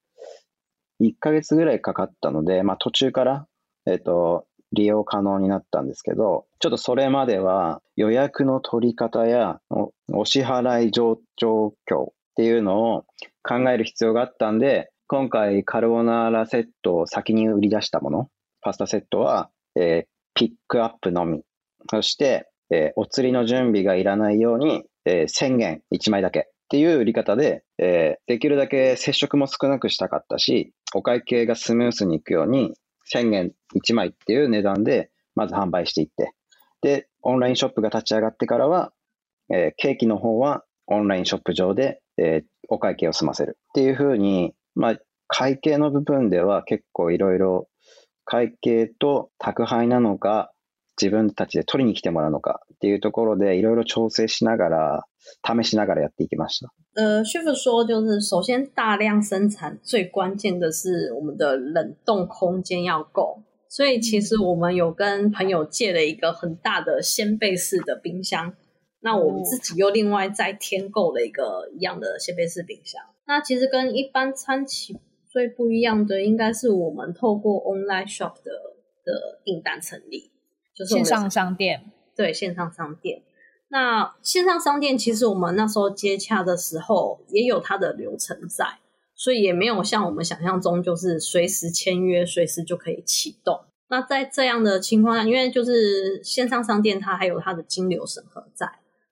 [1.01, 3.47] 1ヶ月ぐらいかかったので、まあ、途中から、
[3.87, 9.61] えっ、ー、と、利用可能になったんですけど、ちょっとそれまでは予約の取り方や
[10.09, 13.05] お支払い状況っていうのを
[13.43, 18.31] 考える必要があったんで、今回カルボナーラセットを先に売り出したもの、
[18.63, 21.43] パスタセットはえー、ピックアップのみ。
[21.91, 32.73] そして、えー、お釣りの準備がいらないように、えー、宣言1枚だけっていう売り方で、えできるだけ接触も少なくしたかったし、お会計がスムースにいくように、
[33.05, 36.33] 宣言1枚っていう値段で、まず販売していって、
[36.83, 38.93] で、オンラインショップが立ち上がってからは、
[39.51, 44.99] えケーキの方はオンラインショップ上で、えお会計を済ませるっていうふうに、まあ、
[45.29, 47.69] 会計の部分では結構いろいろ
[48.25, 50.51] 会計と宅配なのか、
[51.01, 55.05] 自分たちで取りに来てもらうのかっていうところでいろいろ調整しながら
[55.43, 56.73] 試しながらやっていきました。
[56.95, 63.43] 呃，师傅说，就是首先大量生产，最关键的是我们的冷冻空间要够。
[63.69, 68.53] 所以其实我们有跟朋友借了一个很大的掀背式的冰箱，
[69.01, 73.01] 那我们自己又另外再添购了一个一样的掀背式冰箱。
[73.27, 74.99] 那其实跟一般餐企
[75.33, 78.53] 最不一样的应该是我们透过 online shop 的
[79.05, 80.31] 的订单成立，
[80.77, 83.23] 就是线上商店，对线上商店。
[83.69, 88.67] 那线上商店其实我们那时候接洽的时候也有它的流程在，
[89.17, 93.59] 所以也没有像我们想象中就是随时签约、随时就可以启动。
[93.89, 98.67] 那在这样的情况下，因为就是线上商店它还有它的金流审核在，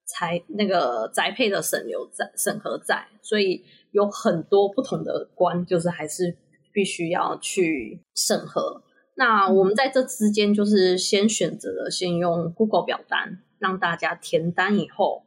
[0.07, 3.65] 才那个宅配的审流在审核在，所以。
[3.93, 6.37] 有很多不同的关，就是还是
[6.73, 8.83] 必须要去审核。
[9.17, 15.25] 那我们在这之间，就是先选择了先用 Google 表单让大家填单以后，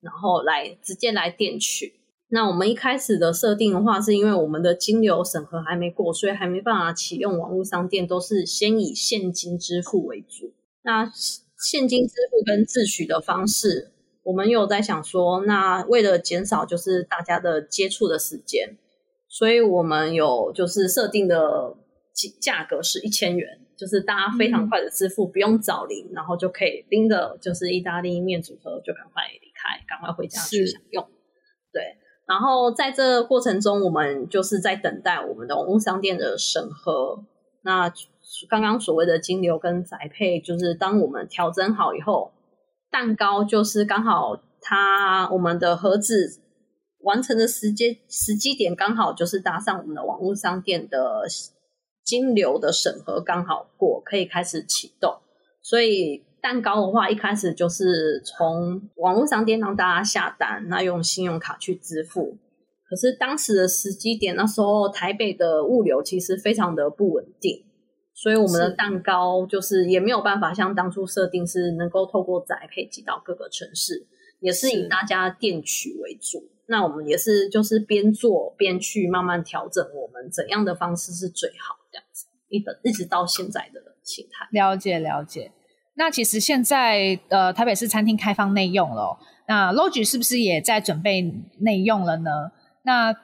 [0.00, 1.94] 然后来直接来店取。
[2.32, 10.52] 那我们一开始的设定的话，是因为我们的金流审核还没过，所以还没办法启用网络商店，都是先以现金支付为主。
[10.82, 11.10] 那
[11.58, 13.92] 现金支付跟自取的方式。
[14.30, 18.76] 我们有在想说，那为了减少就是大家的接触的时间，
[19.28, 21.74] 所以我们有就是设定的
[22.40, 31.04] 价格是一千元，就是大家非常快的支付，不用找零，然后就可以拎着就是意大利面组合，就赶快离开，赶快回家去享用。
[31.72, 31.82] 对，
[32.26, 37.24] 然后在这过程中，我们就是在等待我们的商店的审核。
[37.62, 37.92] 那
[38.48, 42.30] 刚刚所谓的金流跟宅配，就是当我们调整好以后。
[42.90, 46.40] 蛋糕就是刚好，它我们的盒子
[47.00, 51.24] 完成的时间时机点刚好就是搭上我们的网络商店的
[52.04, 55.18] 金流的审核刚好过，可以开始启动。
[55.62, 62.38] 所以蛋糕的话，一开始就是从网络商店让大家下单，那用信用卡去支付。
[62.88, 67.69] 可是当时的时机点，那时候台北的物流其实非常的不稳定。
[68.22, 74.06] 所以我们的蛋糕就是也没有办法像当初设定是能够透过宅配寄到各个城市，
[74.40, 76.42] 也是以大家店取为主。
[76.66, 82.26] 那我们也是就是边做边去慢慢调整，我们怎样的方式是最好这样子。
[82.50, 85.50] 一等一直到现在的形态，了解了解。
[85.94, 89.18] 那其实现在呃台北市餐厅开放内用了，
[89.48, 91.22] 那 l o g i 是不是也在准备
[91.60, 92.52] 内用了呢？
[92.82, 93.14] 那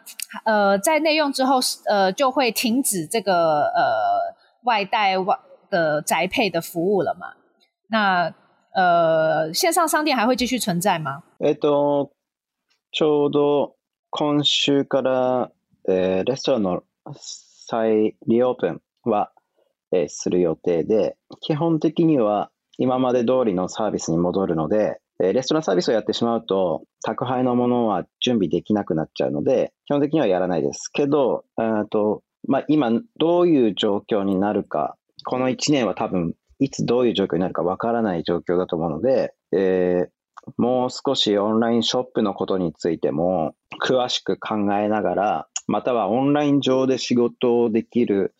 [0.45, 4.16] 呃在内用之后呃就会停止这个呃。
[4.67, 5.39] 外带外
[5.71, 7.35] 的宅配的服务了嘛？
[7.89, 8.35] 那
[8.75, 11.23] 呃，线上商店还会继续存在吗？
[11.41, 12.11] えっと、
[12.93, 13.73] ちょうど
[14.11, 15.51] 今週から、
[15.89, 16.83] えレストランの
[17.15, 19.31] 再リオープンは、
[19.93, 48.35] えする予定で、基本的には今まで通りのサービスに戻るので、えレストランサービスをやってしまうと、宅配のものは準備できなくなっちゃうので、基本的にはやらないですけど、えっとまあ、今どういう状況になるか、この1年は多分、いつどういう状況になるかわからない状況だと思うので、えー、もう少しオンラインショップのことについても詳しく考えながら、またはオンライン上で仕事をできる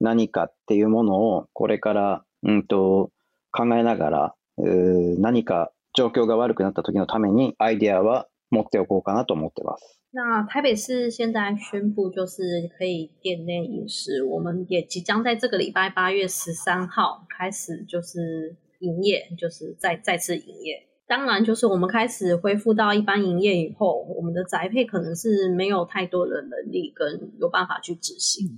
[0.00, 3.10] 何かっていうものをこれから、うんと、
[3.52, 9.96] 考えながら、何か状況が悪くなった時のためにアイデアは持っておこうかなと思ってます。
[10.12, 12.42] 那台北市现在宣布就是
[12.76, 20.88] 可以店内饮食，我们也即将在这个礼拜八月十三号开始就是营业，就是再再次营业。
[21.06, 28.48] 当然，就是我们开始恢复到一般营业以后，我们的宅配可能是没有太多的能力跟有办法去执行。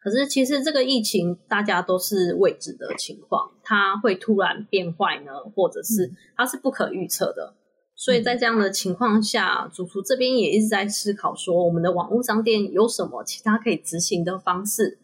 [0.00, 7.54] 可是，其实这个疫情大家都是未知的情况，它会突然变坏呢，或者是它是不可预测的。
[7.96, 14.98] 所以在这样的情况下，主厨这边也一直在思考，说我们的网络商店有什么其他可以执行的方式。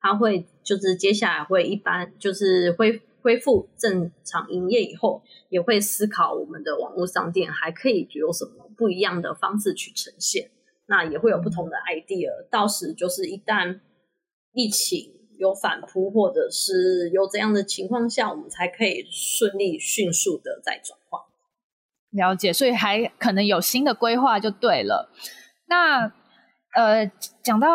[0.00, 10.50] 他会就是接下来会一般就是恢恢复正常营业以后，也会思考我们的网络商店还可以有什么不一样的方式去呈现。
[10.86, 12.30] 那也会有不同的 idea。
[12.48, 13.80] 到时就是一旦
[14.52, 21.27] 疫情有反扑或者是有这样的情况下，我们才可以顺利迅速的再转化。
[22.18, 25.08] 了解，所以还可能有新的规划就对了。
[25.66, 26.00] 那
[26.74, 27.10] 呃，
[27.42, 27.68] 讲到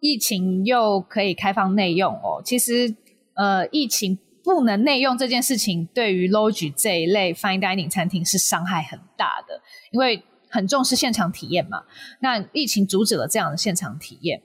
[0.00, 2.42] 疫情又可以开放内用哦。
[2.44, 2.96] 其实
[3.36, 9.60] 呃，疫情不能内用这件事情，对于 logi 这一类 fine dining 餐厅是伤害很大的，
[9.92, 11.84] 因为很重视现场体验嘛。
[12.20, 14.42] 那疫情阻止了这样的现场体验。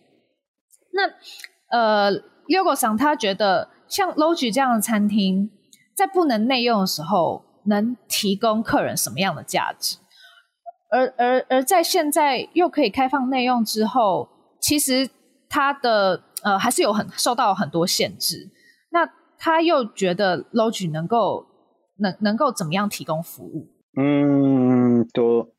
[0.93, 1.13] 那
[1.77, 2.11] 呃，
[2.47, 5.49] 六个桑他觉得像 logi 这样的餐厅，
[5.95, 7.48] 在不能内用的时候。
[7.67, 9.97] 能提供客人什么样的价值？
[10.91, 14.29] 而而而在现在又可以开放内用之后，
[14.59, 15.09] 其实
[15.47, 18.49] 它的呃还是有很受到很多限制。
[18.91, 19.07] 那
[19.37, 21.45] 他又觉得 Logi 能够
[21.97, 23.67] 能能够怎么样提供服务？
[23.95, 25.49] 嗯，と、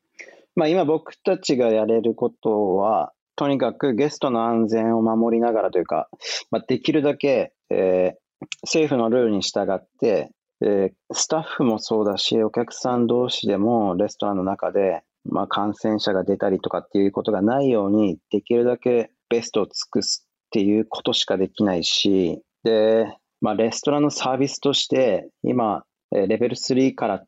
[0.55, 6.09] まあ今僕たちがやれることはとにかくゲストの安全を守りながらというか、
[6.51, 7.53] まあできるだけ
[8.63, 10.31] 政府のルールに従って。
[10.61, 27.23] でスタッフもそうだし、お客さん同士でもレストランの中で、まあ、感染者が出たりとかっていうことがないように、できるだけベストを尽くすっていうことしかできないし、で、まあ、レストランのサービスとして、今、レベル3から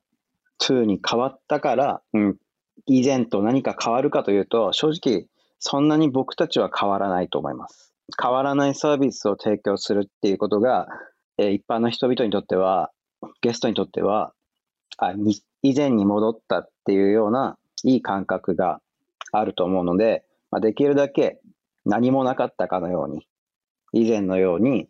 [0.61, 2.36] 2に変わったから、うん、
[2.86, 5.25] 以前と何か変わるかというと、正直、
[5.57, 7.95] そんなに僕たちは変わらないと思います。
[8.21, 10.88] 変わらないサービスを提供するっていうことが、
[11.39, 12.91] え一般の人々にとっては
[13.41, 14.34] ゲストにとっては、
[14.97, 15.13] あ
[15.61, 18.82] 以前に戻ったっていうようないい感覚が
[19.32, 21.39] あると思うので、まあ、できるだけ
[21.86, 23.28] 何もなかったかのように、
[23.93, 24.89] 以前のように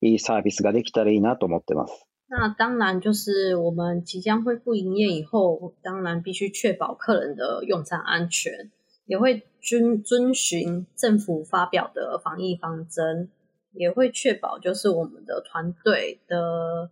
[0.00, 2.06] いいサービスができたらいいなと思ってます。
[2.28, 8.70] 那当然，就是我们即将恢复营业以后，当然必须确保客人的用餐安全，
[9.04, 13.28] 也会遵遵循政府发表的防疫方针，
[13.74, 16.90] 也会确保就是我们的团队的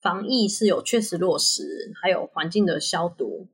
[0.00, 3.46] 防疫是有确实落实，还有环境的消毒，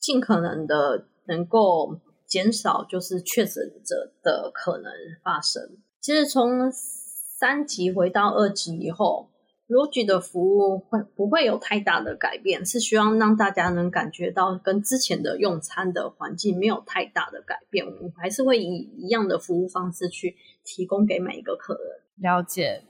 [0.00, 4.92] 尽可能的能够减少就是确诊者的可能
[5.22, 5.78] 发生。
[6.00, 9.28] 其实从三级回到二级以后
[9.68, 12.66] ，Roger 的服务会不会有太大的改变？
[12.66, 20.34] 是希望让大家能感觉到跟之前的用餐的环境没有太大的改变，我们还是会以一样的服务方式去
[20.64, 22.00] 提供给每一个客人。
[22.16, 22.82] 了解。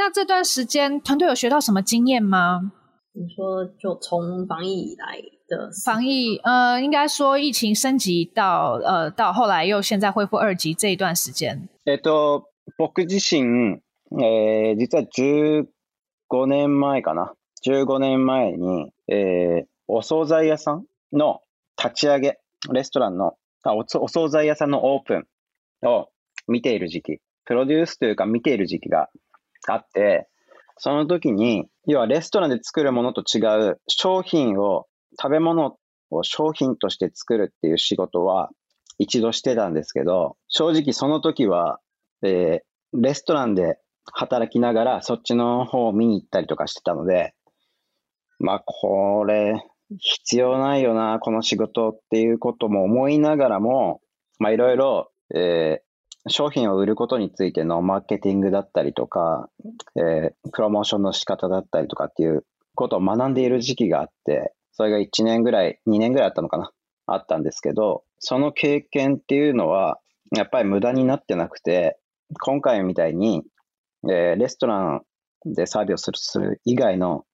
[0.00, 2.72] 那这段时间团队有学到什么经验吗？
[3.12, 11.68] 你说，就从防疫以来的防疫，呃，应该说疫情升级到呃，到后来又现在恢复二级这一段时间。
[11.84, 12.44] えっと
[12.78, 13.82] 僕自身、
[14.18, 15.68] ええ実は十
[16.28, 21.42] 五年前かな、十五年前にええお惣菜屋さんの
[21.76, 22.38] 立ち上げ、
[22.72, 23.34] レストランの
[23.64, 25.26] あお惣菜屋さんのオープン
[25.86, 26.08] を
[26.48, 29.10] 見ている時期、プロデュースというか見ている時期が。
[29.66, 30.28] があって、
[30.76, 33.38] その時に、要はレストランで作るものと違
[33.70, 34.86] う商品を、
[35.20, 35.76] 食べ物
[36.10, 38.48] を商品として作るっていう仕事は
[38.98, 41.78] 一度してたんですけど、正直その時は、
[42.22, 43.78] えー、レストランで
[44.12, 47.34] 働きながらそっちの方を見に行ったりとかしてたので、
[48.38, 49.62] まあこれ
[49.98, 54.00] 必要ないよな、この仕事っていうことも思いながらも、
[54.38, 55.89] まあいろいろ、えー、
[56.28, 59.48] 商品を売ることについてのマーケティングだったりとか、
[59.96, 62.44] えー、プロモーションの仕方だったりとかっていう
[62.74, 66.72] ことを学んでいる時期があって、それが1年ぐらい、2年ぐらいあったのかな、
[67.06, 69.98] あったんですけど、その経験っていうのは、
[70.36, 71.98] やっぱり無駄になってなくて、
[72.42, 73.42] 今回みたいに、
[74.08, 75.00] えー、レストラン
[75.46, 77.24] でサービスをする以外の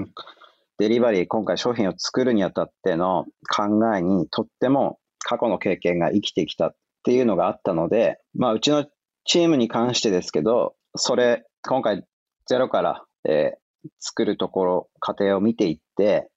[0.78, 6.74] デリバリー、今回商品を作るにあたっての考えにとっても過去の経験が生きてきた
[7.06, 8.84] っていうのがあったので、まあ、うちの
[9.24, 12.04] チームに関してですけど、それ、今回
[12.46, 16.28] ゼロから、えー、作るところ、過程を見ていって、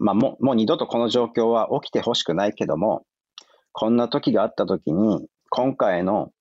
[0.00, 3.06] まあ、もうもう二度とこの状況は起きてほしくないけども、
[3.70, 6.32] こんな時があった時に、今回の、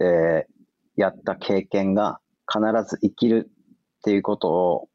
[0.00, 0.46] えー、
[0.96, 4.88] やった経験が必ず生きるっていうことを、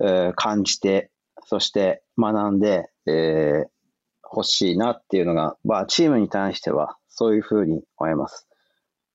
[0.00, 1.10] えー、感じて、
[1.46, 3.66] そして学んで、えー、
[4.34, 8.48] 欲しいなっていうのが、まあ、チームに対してはそういうふうに思います。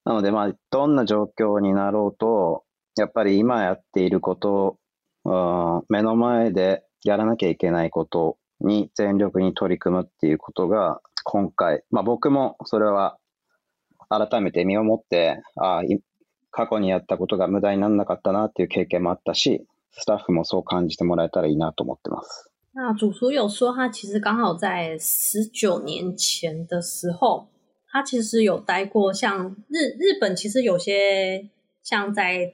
[0.06, 2.64] なので、まあ、どんな状況になろうと、
[2.96, 4.78] やっぱり今やっていること
[5.26, 13.18] を、目の前でやらなきゃいけないことに全力に取り組むっていうことが、今回、まあ、僕もそれは
[14.08, 15.82] 改めて身をもって、あ
[16.52, 22.52] 過去にやったことが無駄にならなかったなっていう経験もあったし、スタッフもそう感じてもらえたらいいなと思ってます。
[22.80, 27.48] 那主厨有说，他其实刚好在十九年前的时候，
[27.92, 31.50] 他其实有待过，像日日本其实有些
[31.82, 32.54] 像在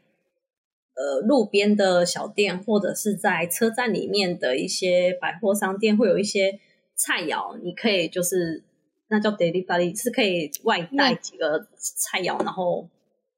[0.96, 6.58] 呃路边的小店，或者是在车站里面的一些百货商店，会有一些
[6.96, 8.64] 菜肴，你可以就是
[9.10, 12.90] 那叫 daily body，是可以外带几个菜肴，然后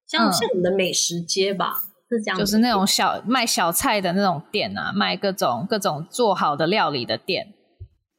[0.06, 1.95] 像像我们的美食街吧。
[2.10, 7.54] 是这样，就是那种小卖小菜的那种店啊，卖各种各种做好的料理的店。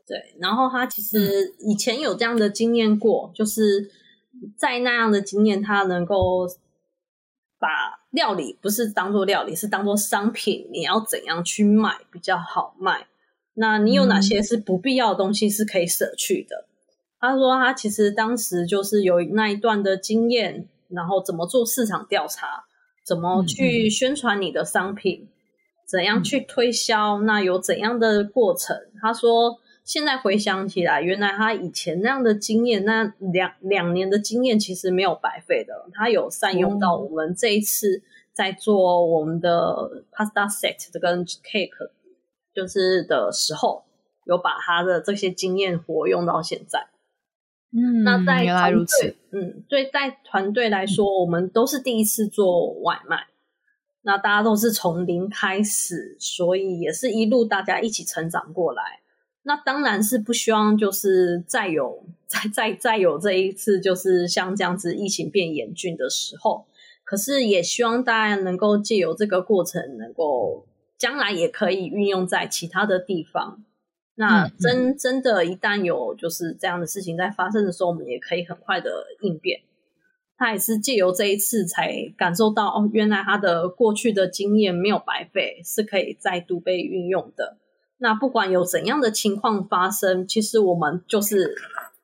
[0.07, 3.91] 对，然后他其实以前有这样的经验过，就是
[4.59, 6.47] 在那样的经验，他能够
[7.59, 7.69] 把
[8.11, 13.07] 料理不是当做料理，是当做商品，你要怎样去卖比较好卖。
[13.55, 16.67] 那你有哪些是不必要的东西是可以舍去的？
[17.19, 22.66] 他说他其实当时就是有那一段的经验，然后怎么做市场调查。
[23.07, 25.29] 怎么去宣传你的商品？
[25.87, 27.21] 怎样去推销？
[27.23, 28.77] 那有怎样的过程？
[29.01, 35.87] 他说，现在回想起来，原来他以前那样的经验，那两两年的经验其实没有白费的。
[35.95, 38.03] 他有善用到我们这一次
[38.33, 41.91] 在做我们的 pasta set 这 cake，
[42.53, 43.85] 就是的时候，
[44.25, 46.89] 有把他的这些经验活用到现在。
[47.77, 53.27] 嗯，那在如此，嗯，对，在团队来说，我们都是第一次做外卖，
[54.01, 58.83] 那大家都是从零开始，所以也是一路大家一起成长过来。
[59.43, 66.65] 那当然是不希望就是再有再再再有这一次就是像这样子疫情变严峻的时候，
[67.05, 70.67] 可是也希望大家能够借由这个过程，能够
[70.97, 73.66] 将来也可以运用在其他的地方。
[74.17, 78.91] 那真真的，一旦有就是这样的事情在发生的时候，我们也可以很快的
[79.21, 79.61] 应变。
[80.39, 87.57] 他也是借由这一次才感受到，哦，原来他的过去的经验没有白费，是可以再度被运用的。
[87.99, 91.55] 那不管有怎样的情况发生，其实我们就是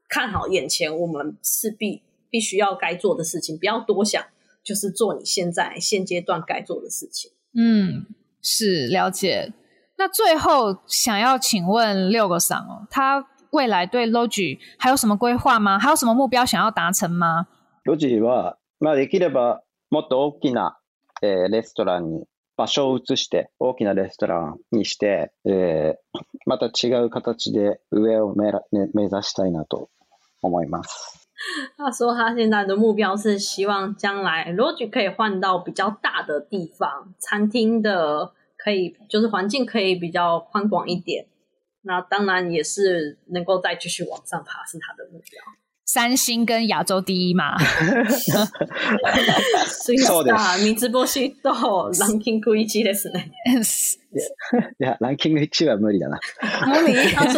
[0.09, 2.01] 看好眼前，我们势必
[2.31, 4.23] 必须要该做的事情，不要多想，
[4.63, 7.31] 就是做你现在现阶段该做的事情。
[7.55, 8.05] 嗯，
[8.43, 9.53] 是了解。
[10.03, 15.79] 那最后想要请问六个省哦，他未来对 LOGI 还有什么规划吗？
[15.79, 17.47] 还有什么目标想要达成吗
[17.85, 19.61] ？LOGI はまあできれば
[19.93, 20.79] もっと大きな
[21.21, 22.27] レストランに
[22.57, 25.31] 場所を移して大きなレストランにして
[26.47, 28.49] また違う形で上を目
[29.05, 29.89] 指したいなと
[30.43, 31.29] 思います。
[31.79, 38.33] 他说他现在的目标是希望将来 LOGI 可以换到比较大的地方餐厅的。
[38.63, 41.25] 可以，就是环境可以比较宽广一点，
[41.83, 45.43] 那当然也是能够再继续往上爬，是他的目标。
[45.85, 48.05] 三星跟亚洲第一嘛， 哈哈
[48.45, 49.65] 哈哈哈。
[49.67, 49.93] 是
[50.31, 51.53] 啊，名次不是到
[51.91, 53.19] ランキング一的是呢？
[53.19, 54.67] 哈哈哈哈哈。
[54.79, 56.17] 呀，ランキング七百名里啦，
[56.85, 57.33] 名里，哈哈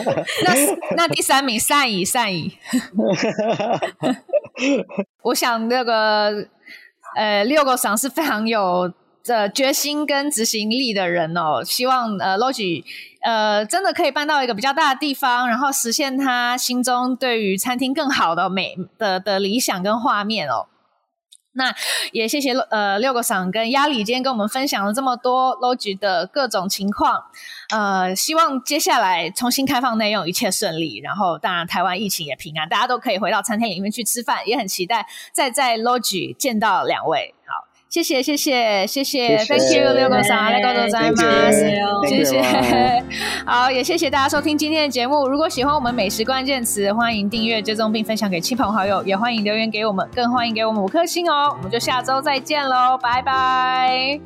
[0.00, 2.50] 哈哈那那第三名，善意善意，
[5.24, 6.46] 我想那个，
[7.18, 8.90] 呃，六个省是非常有。
[9.24, 12.84] 的决心跟执行力的人哦，希望呃 LOGI
[13.22, 20.66] 呃真的可以搬到一个比较大的地方，然后实现他心中对于餐厅更好的美、的的理想跟画面哦。
[21.52, 21.74] 那
[22.12, 27.20] 也谢谢呃六个赏跟鸭力今天跟我们分享了这么多 LOGI 的各种情况，
[27.74, 37.67] 呃，希望接下来重新开放内用一切顺利，然后当然台湾疫情也平安，大家都可以回到餐厅里面去吃饭，也很期待再在 LOGI 见到两位好。
[37.90, 41.50] 谢谢谢谢谢谢，Thank you 六个三，六个都在吗？
[42.06, 42.42] 谢谢，
[43.46, 45.26] 好也谢谢大家收听今天的节目。
[45.26, 51.54] 如果喜欢我们美食关键词，欢迎订阅、追踪并分享给亲朋好友，也欢迎留言给我们，更欢迎给我们五颗星哦。
[51.56, 54.20] 我们就下周再见喽，拜拜。